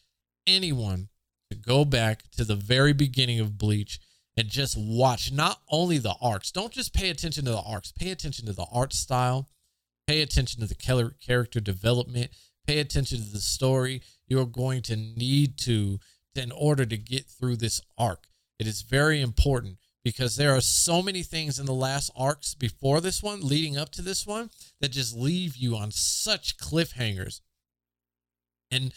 anyone 0.46 1.10
to 1.50 1.58
go 1.58 1.86
back 1.86 2.24
to 2.38 2.44
the 2.46 2.56
very 2.56 2.94
beginning 2.94 3.40
of 3.40 3.58
Bleach 3.58 4.00
and 4.38 4.48
just 4.48 4.78
watch 4.78 5.32
not 5.32 5.60
only 5.70 5.98
the 5.98 6.16
arcs. 6.22 6.52
Don't 6.52 6.72
just 6.72 6.94
pay 6.94 7.10
attention 7.10 7.46
to 7.46 7.52
the 7.52 7.62
arcs. 7.62 7.92
Pay 7.92 8.12
attention 8.12 8.46
to 8.46 8.54
the 8.54 8.66
art 8.72 8.94
style. 8.94 9.50
Pay 10.08 10.22
attention 10.22 10.62
to 10.62 10.68
the 10.68 11.12
character 11.26 11.60
development. 11.60 12.32
Pay 12.66 12.80
attention 12.80 13.20
to 13.20 13.32
the 13.32 13.40
story. 13.40 14.02
You're 14.28 14.46
going 14.46 14.82
to 14.84 14.96
need 14.96 15.58
to 15.60 16.00
in 16.36 16.52
order 16.52 16.86
to 16.86 16.98
get 16.98 17.26
through 17.28 17.58
this 17.58 17.82
arc. 17.98 18.28
It 18.60 18.68
is 18.68 18.84
very 18.84 19.22
important 19.22 19.78
because 20.04 20.36
there 20.36 20.56
are 20.56 20.62
so 20.62 21.02
many 21.02 21.24
things 21.24 21.60
in 21.60 21.66
the 21.66 21.74
last 21.74 22.12
arcs 22.16 22.56
before 22.56 23.02
this 23.02 23.22
one, 23.22 23.42
leading 23.42 23.78
up 23.78 23.92
to 23.92 24.02
this 24.02 24.26
one, 24.26 24.50
that 24.80 24.92
just 24.92 25.16
leave 25.16 25.56
you 25.58 25.76
on 25.76 25.92
such 25.92 26.58
cliffhangers. 26.58 27.42
And 28.72 28.94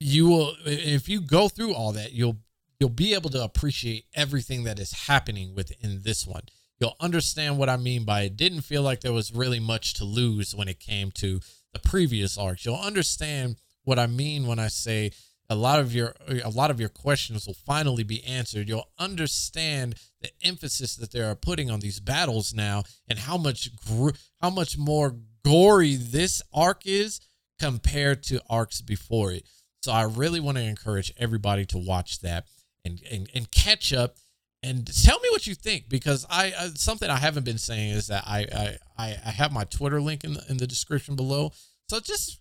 you 0.00 0.28
will 0.28 0.54
if 0.64 1.08
you 1.08 1.20
go 1.20 1.48
through 1.48 1.74
all 1.74 1.92
that 1.92 2.12
you'll 2.12 2.38
you'll 2.78 2.88
be 2.88 3.14
able 3.14 3.30
to 3.30 3.42
appreciate 3.42 4.04
everything 4.14 4.64
that 4.64 4.78
is 4.78 5.06
happening 5.06 5.54
within 5.54 6.00
this 6.02 6.26
one 6.26 6.42
you'll 6.78 6.96
understand 7.00 7.58
what 7.58 7.68
i 7.68 7.76
mean 7.76 8.04
by 8.04 8.22
it 8.22 8.36
didn't 8.36 8.60
feel 8.60 8.82
like 8.82 9.00
there 9.00 9.12
was 9.12 9.34
really 9.34 9.60
much 9.60 9.94
to 9.94 10.04
lose 10.04 10.54
when 10.54 10.68
it 10.68 10.78
came 10.78 11.10
to 11.10 11.40
the 11.72 11.80
previous 11.80 12.38
arcs. 12.38 12.64
You'll 12.64 12.76
understand 12.76 13.56
what 13.84 13.98
i 13.98 14.06
mean 14.06 14.46
when 14.46 14.58
i 14.58 14.68
say 14.68 15.10
a 15.50 15.54
lot 15.54 15.80
of 15.80 15.94
your 15.94 16.14
a 16.44 16.50
lot 16.50 16.70
of 16.70 16.78
your 16.78 16.88
questions 16.88 17.46
will 17.46 17.54
finally 17.54 18.02
be 18.02 18.22
answered. 18.24 18.68
You'll 18.68 18.90
understand 18.98 19.94
the 20.20 20.30
emphasis 20.42 20.96
that 20.96 21.12
they 21.12 21.20
are 21.20 21.34
putting 21.34 21.70
on 21.70 21.80
these 21.80 22.00
battles 22.00 22.52
now 22.52 22.82
and 23.08 23.18
how 23.18 23.38
much 23.38 23.70
gr- 23.76 24.10
how 24.42 24.50
much 24.50 24.76
more 24.76 25.16
gory 25.44 25.96
this 25.96 26.42
arc 26.52 26.82
is 26.84 27.20
compared 27.58 28.22
to 28.24 28.42
arcs 28.50 28.82
before 28.82 29.32
it. 29.32 29.46
So 29.82 29.92
I 29.92 30.02
really 30.02 30.40
want 30.40 30.58
to 30.58 30.64
encourage 30.64 31.12
everybody 31.16 31.64
to 31.66 31.78
watch 31.78 32.20
that 32.20 32.46
and, 32.84 33.00
and, 33.10 33.28
and 33.34 33.50
catch 33.50 33.92
up 33.92 34.16
and 34.62 34.86
tell 35.04 35.20
me 35.20 35.28
what 35.30 35.46
you 35.46 35.54
think 35.54 35.88
because 35.88 36.26
I 36.28 36.50
something 36.74 37.08
I 37.08 37.16
haven't 37.16 37.44
been 37.44 37.58
saying 37.58 37.90
is 37.90 38.08
that 38.08 38.24
I, 38.26 38.76
I 38.96 39.06
I 39.26 39.30
have 39.30 39.52
my 39.52 39.64
Twitter 39.64 40.00
link 40.00 40.24
in 40.24 40.34
the, 40.34 40.44
in 40.48 40.56
the 40.56 40.66
description 40.66 41.14
below. 41.14 41.52
So 41.88 42.00
just 42.00 42.40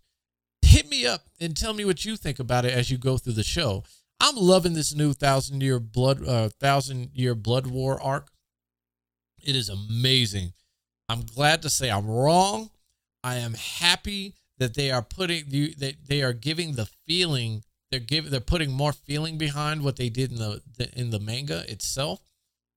hit 0.61 0.89
me 0.89 1.05
up 1.05 1.21
and 1.39 1.55
tell 1.55 1.73
me 1.73 1.85
what 1.85 2.05
you 2.05 2.17
think 2.17 2.39
about 2.39 2.65
it 2.65 2.73
as 2.73 2.89
you 2.89 2.97
go 2.97 3.17
through 3.17 3.33
the 3.33 3.43
show. 3.43 3.83
I'm 4.19 4.35
loving 4.35 4.73
this 4.73 4.95
new 4.95 5.13
thousand 5.13 5.61
year 5.61 5.79
blood 5.79 6.27
uh, 6.27 6.49
thousand 6.59 7.11
year 7.13 7.35
blood 7.35 7.67
war 7.67 8.01
arc. 8.01 8.29
It 9.39 9.55
is 9.55 9.69
amazing. 9.69 10.53
I'm 11.07 11.21
glad 11.21 11.61
to 11.61 11.69
say 11.69 11.89
I'm 11.89 12.07
wrong. 12.07 12.71
I 13.23 13.35
am 13.35 13.53
happy 13.53 14.33
that 14.57 14.73
they 14.73 14.89
are 14.89 15.03
putting 15.03 15.45
you 15.49 15.73
that 15.75 16.07
they 16.07 16.23
are 16.23 16.33
giving 16.33 16.73
the 16.73 16.87
feeling 17.05 17.63
they're 17.91 17.99
giving 17.99 18.31
they're 18.31 18.39
putting 18.39 18.71
more 18.71 18.93
feeling 18.93 19.37
behind 19.37 19.83
what 19.83 19.95
they 19.95 20.09
did 20.09 20.31
in 20.31 20.37
the, 20.37 20.61
the 20.77 20.89
in 20.97 21.09
the 21.09 21.19
manga 21.19 21.69
itself. 21.71 22.21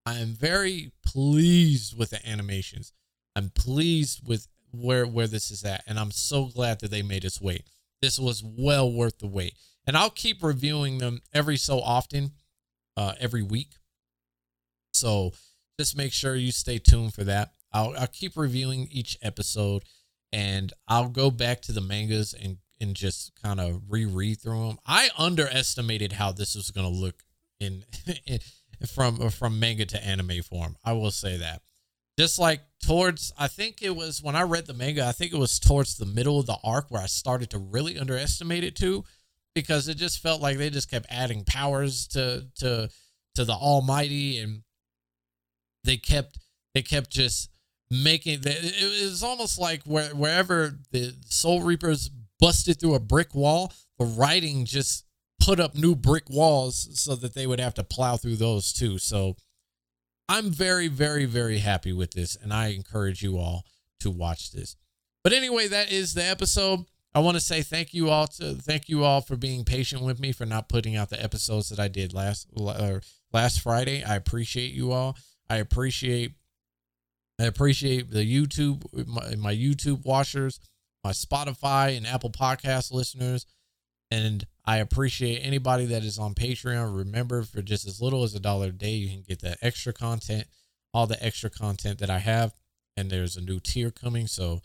I 0.06 0.18
am 0.18 0.28
very 0.34 0.92
pleased 1.04 1.98
with 1.98 2.10
the 2.10 2.26
animations. 2.28 2.92
I'm 3.36 3.50
pleased 3.50 4.26
with 4.26 4.46
where 4.72 5.06
where 5.06 5.26
this 5.26 5.50
is 5.50 5.64
at, 5.64 5.82
and 5.86 5.98
I'm 5.98 6.10
so 6.10 6.46
glad 6.46 6.80
that 6.80 6.90
they 6.90 7.02
made 7.02 7.24
us 7.24 7.40
wait. 7.40 7.64
This 8.00 8.18
was 8.18 8.42
well 8.42 8.90
worth 8.90 9.18
the 9.18 9.26
wait, 9.26 9.54
and 9.86 9.96
I'll 9.96 10.10
keep 10.10 10.42
reviewing 10.42 10.98
them 10.98 11.20
every 11.32 11.56
so 11.56 11.80
often, 11.80 12.32
uh, 12.96 13.14
every 13.20 13.42
week. 13.42 13.74
So 14.92 15.32
just 15.78 15.96
make 15.96 16.12
sure 16.12 16.34
you 16.34 16.52
stay 16.52 16.78
tuned 16.78 17.14
for 17.14 17.24
that. 17.24 17.52
I'll 17.72 17.94
I'll 17.96 18.06
keep 18.06 18.36
reviewing 18.36 18.88
each 18.90 19.16
episode 19.22 19.84
and 20.32 20.72
I'll 20.88 21.08
go 21.08 21.30
back 21.30 21.60
to 21.62 21.72
the 21.72 21.80
mangas 21.80 22.34
and 22.34 22.58
and 22.80 22.94
just 22.94 23.32
kind 23.42 23.60
of 23.60 23.82
reread 23.88 24.40
through 24.40 24.68
them. 24.68 24.78
I 24.86 25.10
underestimated 25.18 26.12
how 26.12 26.32
this 26.32 26.54
was 26.54 26.70
going 26.70 26.90
to 26.90 26.98
look 26.98 27.22
in, 27.58 27.84
in 28.26 28.40
from 28.94 29.30
from 29.30 29.60
manga 29.60 29.86
to 29.86 30.04
anime 30.04 30.42
form. 30.42 30.76
I 30.84 30.92
will 30.94 31.10
say 31.10 31.36
that. 31.36 31.62
Just 32.18 32.38
like 32.38 32.60
towards, 32.84 33.32
I 33.38 33.48
think 33.48 33.82
it 33.82 33.94
was 33.96 34.22
when 34.22 34.36
I 34.36 34.42
read 34.42 34.66
the 34.66 34.74
manga. 34.74 35.06
I 35.06 35.12
think 35.12 35.32
it 35.32 35.38
was 35.38 35.58
towards 35.58 35.96
the 35.96 36.06
middle 36.06 36.38
of 36.38 36.46
the 36.46 36.58
arc 36.64 36.90
where 36.90 37.02
I 37.02 37.06
started 37.06 37.50
to 37.50 37.58
really 37.58 37.98
underestimate 37.98 38.64
it 38.64 38.76
too, 38.76 39.04
because 39.54 39.88
it 39.88 39.96
just 39.96 40.20
felt 40.20 40.40
like 40.40 40.58
they 40.58 40.70
just 40.70 40.90
kept 40.90 41.06
adding 41.08 41.44
powers 41.44 42.06
to 42.08 42.46
to 42.56 42.88
to 43.36 43.44
the 43.44 43.52
Almighty, 43.52 44.38
and 44.38 44.62
they 45.84 45.96
kept 45.96 46.38
they 46.74 46.82
kept 46.82 47.10
just 47.10 47.50
making 47.90 48.40
it 48.44 49.02
was 49.02 49.22
almost 49.22 49.58
like 49.58 49.82
where, 49.84 50.14
wherever 50.14 50.78
the 50.92 51.14
Soul 51.26 51.62
Reapers 51.62 52.10
busted 52.40 52.80
through 52.80 52.94
a 52.94 53.00
brick 53.00 53.34
wall, 53.34 53.72
the 53.98 54.04
writing 54.04 54.64
just 54.64 55.04
put 55.40 55.60
up 55.60 55.74
new 55.74 55.94
brick 55.94 56.28
walls 56.28 56.88
so 57.00 57.14
that 57.16 57.34
they 57.34 57.46
would 57.46 57.60
have 57.60 57.74
to 57.74 57.84
plow 57.84 58.16
through 58.16 58.36
those 58.36 58.72
too. 58.72 58.98
So 58.98 59.36
I'm 60.28 60.50
very, 60.50 60.88
very, 60.88 61.24
very 61.24 61.58
happy 61.58 61.92
with 61.92 62.12
this, 62.12 62.36
and 62.36 62.52
I 62.52 62.68
encourage 62.68 63.22
you 63.22 63.38
all 63.38 63.64
to 64.00 64.10
watch 64.10 64.52
this. 64.52 64.76
But 65.24 65.32
anyway, 65.32 65.68
that 65.68 65.92
is 65.92 66.14
the 66.14 66.24
episode. 66.24 66.84
I 67.14 67.18
want 67.18 67.36
to 67.36 67.40
say 67.40 67.62
thank 67.62 67.92
you 67.92 68.10
all 68.10 68.28
to 68.28 68.54
thank 68.54 68.88
you 68.88 69.02
all 69.04 69.20
for 69.20 69.34
being 69.34 69.64
patient 69.64 70.02
with 70.02 70.20
me 70.20 70.30
for 70.30 70.46
not 70.46 70.68
putting 70.68 70.94
out 70.94 71.10
the 71.10 71.22
episodes 71.22 71.68
that 71.70 71.80
I 71.80 71.88
did 71.88 72.14
last 72.14 72.46
uh, 72.56 73.00
last 73.32 73.60
Friday. 73.60 74.04
I 74.04 74.14
appreciate 74.14 74.72
you 74.72 74.92
all. 74.92 75.16
I 75.48 75.56
appreciate 75.56 76.34
I 77.40 77.44
appreciate 77.44 78.10
the 78.10 78.24
YouTube 78.24 78.84
my, 79.08 79.34
my 79.34 79.54
YouTube 79.54 80.04
watchers, 80.04 80.60
my 81.02 81.10
Spotify 81.10 81.96
and 81.96 82.06
Apple 82.06 82.30
Podcast 82.30 82.92
listeners, 82.92 83.46
and 84.10 84.46
I 84.64 84.78
appreciate 84.78 85.40
anybody 85.40 85.86
that 85.86 86.04
is 86.04 86.18
on 86.18 86.34
Patreon. 86.34 86.96
Remember, 86.96 87.42
for 87.42 87.62
just 87.62 87.86
as 87.86 88.00
little 88.00 88.24
as 88.24 88.34
a 88.34 88.40
dollar 88.40 88.68
a 88.68 88.72
day, 88.72 88.92
you 88.92 89.08
can 89.08 89.22
get 89.22 89.40
that 89.42 89.58
extra 89.62 89.92
content, 89.92 90.46
all 90.92 91.06
the 91.06 91.22
extra 91.24 91.50
content 91.50 91.98
that 92.00 92.10
I 92.10 92.18
have, 92.18 92.54
and 92.96 93.10
there's 93.10 93.36
a 93.36 93.40
new 93.40 93.60
tier 93.60 93.90
coming. 93.90 94.26
So 94.26 94.60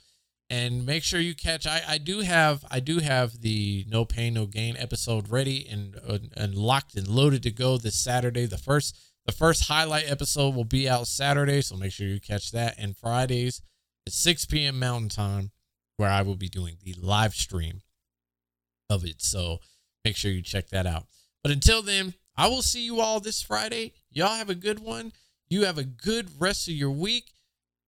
and 0.50 0.86
make 0.86 1.04
sure 1.04 1.20
you 1.20 1.36
catch 1.36 1.66
I, 1.66 1.82
I 1.88 1.98
do 1.98 2.20
have 2.20 2.64
I 2.70 2.80
do 2.80 3.00
have 3.00 3.42
the 3.42 3.86
no 3.90 4.06
pain 4.06 4.36
no 4.36 4.46
gain 4.46 4.76
episode 4.78 5.30
ready 5.30 5.68
and 5.68 5.96
uh, 6.08 6.20
and 6.38 6.56
locked 6.56 6.96
and 6.96 7.08
loaded 7.08 7.44
to 7.44 7.52
go 7.52 7.78
this 7.78 7.96
Saturday 7.96 8.46
the 8.46 8.58
first 8.58 8.98
the 9.26 9.32
first 9.32 9.68
highlight 9.68 10.10
episode 10.10 10.54
will 10.54 10.66
be 10.66 10.88
out 10.88 11.08
Saturday 11.08 11.62
so 11.62 11.76
make 11.76 11.92
sure 11.92 12.08
you 12.08 12.20
catch 12.20 12.52
that 12.52 12.76
and 12.78 12.96
Fridays 12.96 13.62
at 14.06 14.14
6 14.14 14.46
p.m. 14.46 14.78
Mountain 14.78 15.10
Time 15.10 15.52
where 15.98 16.10
I 16.10 16.22
will 16.22 16.36
be 16.36 16.50
doing 16.50 16.78
the 16.84 16.94
live 16.94 17.34
stream 17.34 17.82
of 18.90 19.04
it 19.04 19.22
so 19.22 19.60
make 20.04 20.16
sure 20.16 20.32
you 20.32 20.42
check 20.42 20.70
that 20.70 20.86
out 20.86 21.06
but 21.44 21.52
until 21.52 21.82
then 21.82 22.14
I 22.36 22.48
will 22.48 22.62
see 22.62 22.86
you 22.86 23.00
all 23.02 23.20
this 23.20 23.42
Friday 23.42 23.94
y'all 24.12 24.36
have 24.36 24.50
a 24.50 24.56
good 24.56 24.80
one 24.80 25.12
you 25.50 25.66
have 25.66 25.78
a 25.78 25.84
good 25.84 26.30
rest 26.40 26.68
of 26.68 26.74
your 26.74 26.92
week 26.92 27.32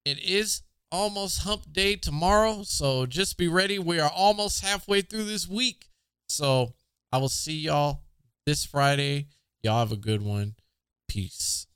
it 0.05 0.19
is 0.19 0.61
almost 0.91 1.43
hump 1.43 1.71
day 1.71 1.95
tomorrow. 1.95 2.63
So 2.63 3.05
just 3.05 3.37
be 3.37 3.47
ready. 3.47 3.79
We 3.79 3.99
are 3.99 4.11
almost 4.13 4.63
halfway 4.63 5.01
through 5.01 5.25
this 5.25 5.47
week. 5.47 5.89
So 6.27 6.73
I 7.11 7.17
will 7.17 7.29
see 7.29 7.57
y'all 7.57 8.01
this 8.45 8.65
Friday. 8.65 9.27
Y'all 9.63 9.79
have 9.79 9.91
a 9.91 9.97
good 9.97 10.21
one. 10.21 10.55
Peace. 11.07 11.67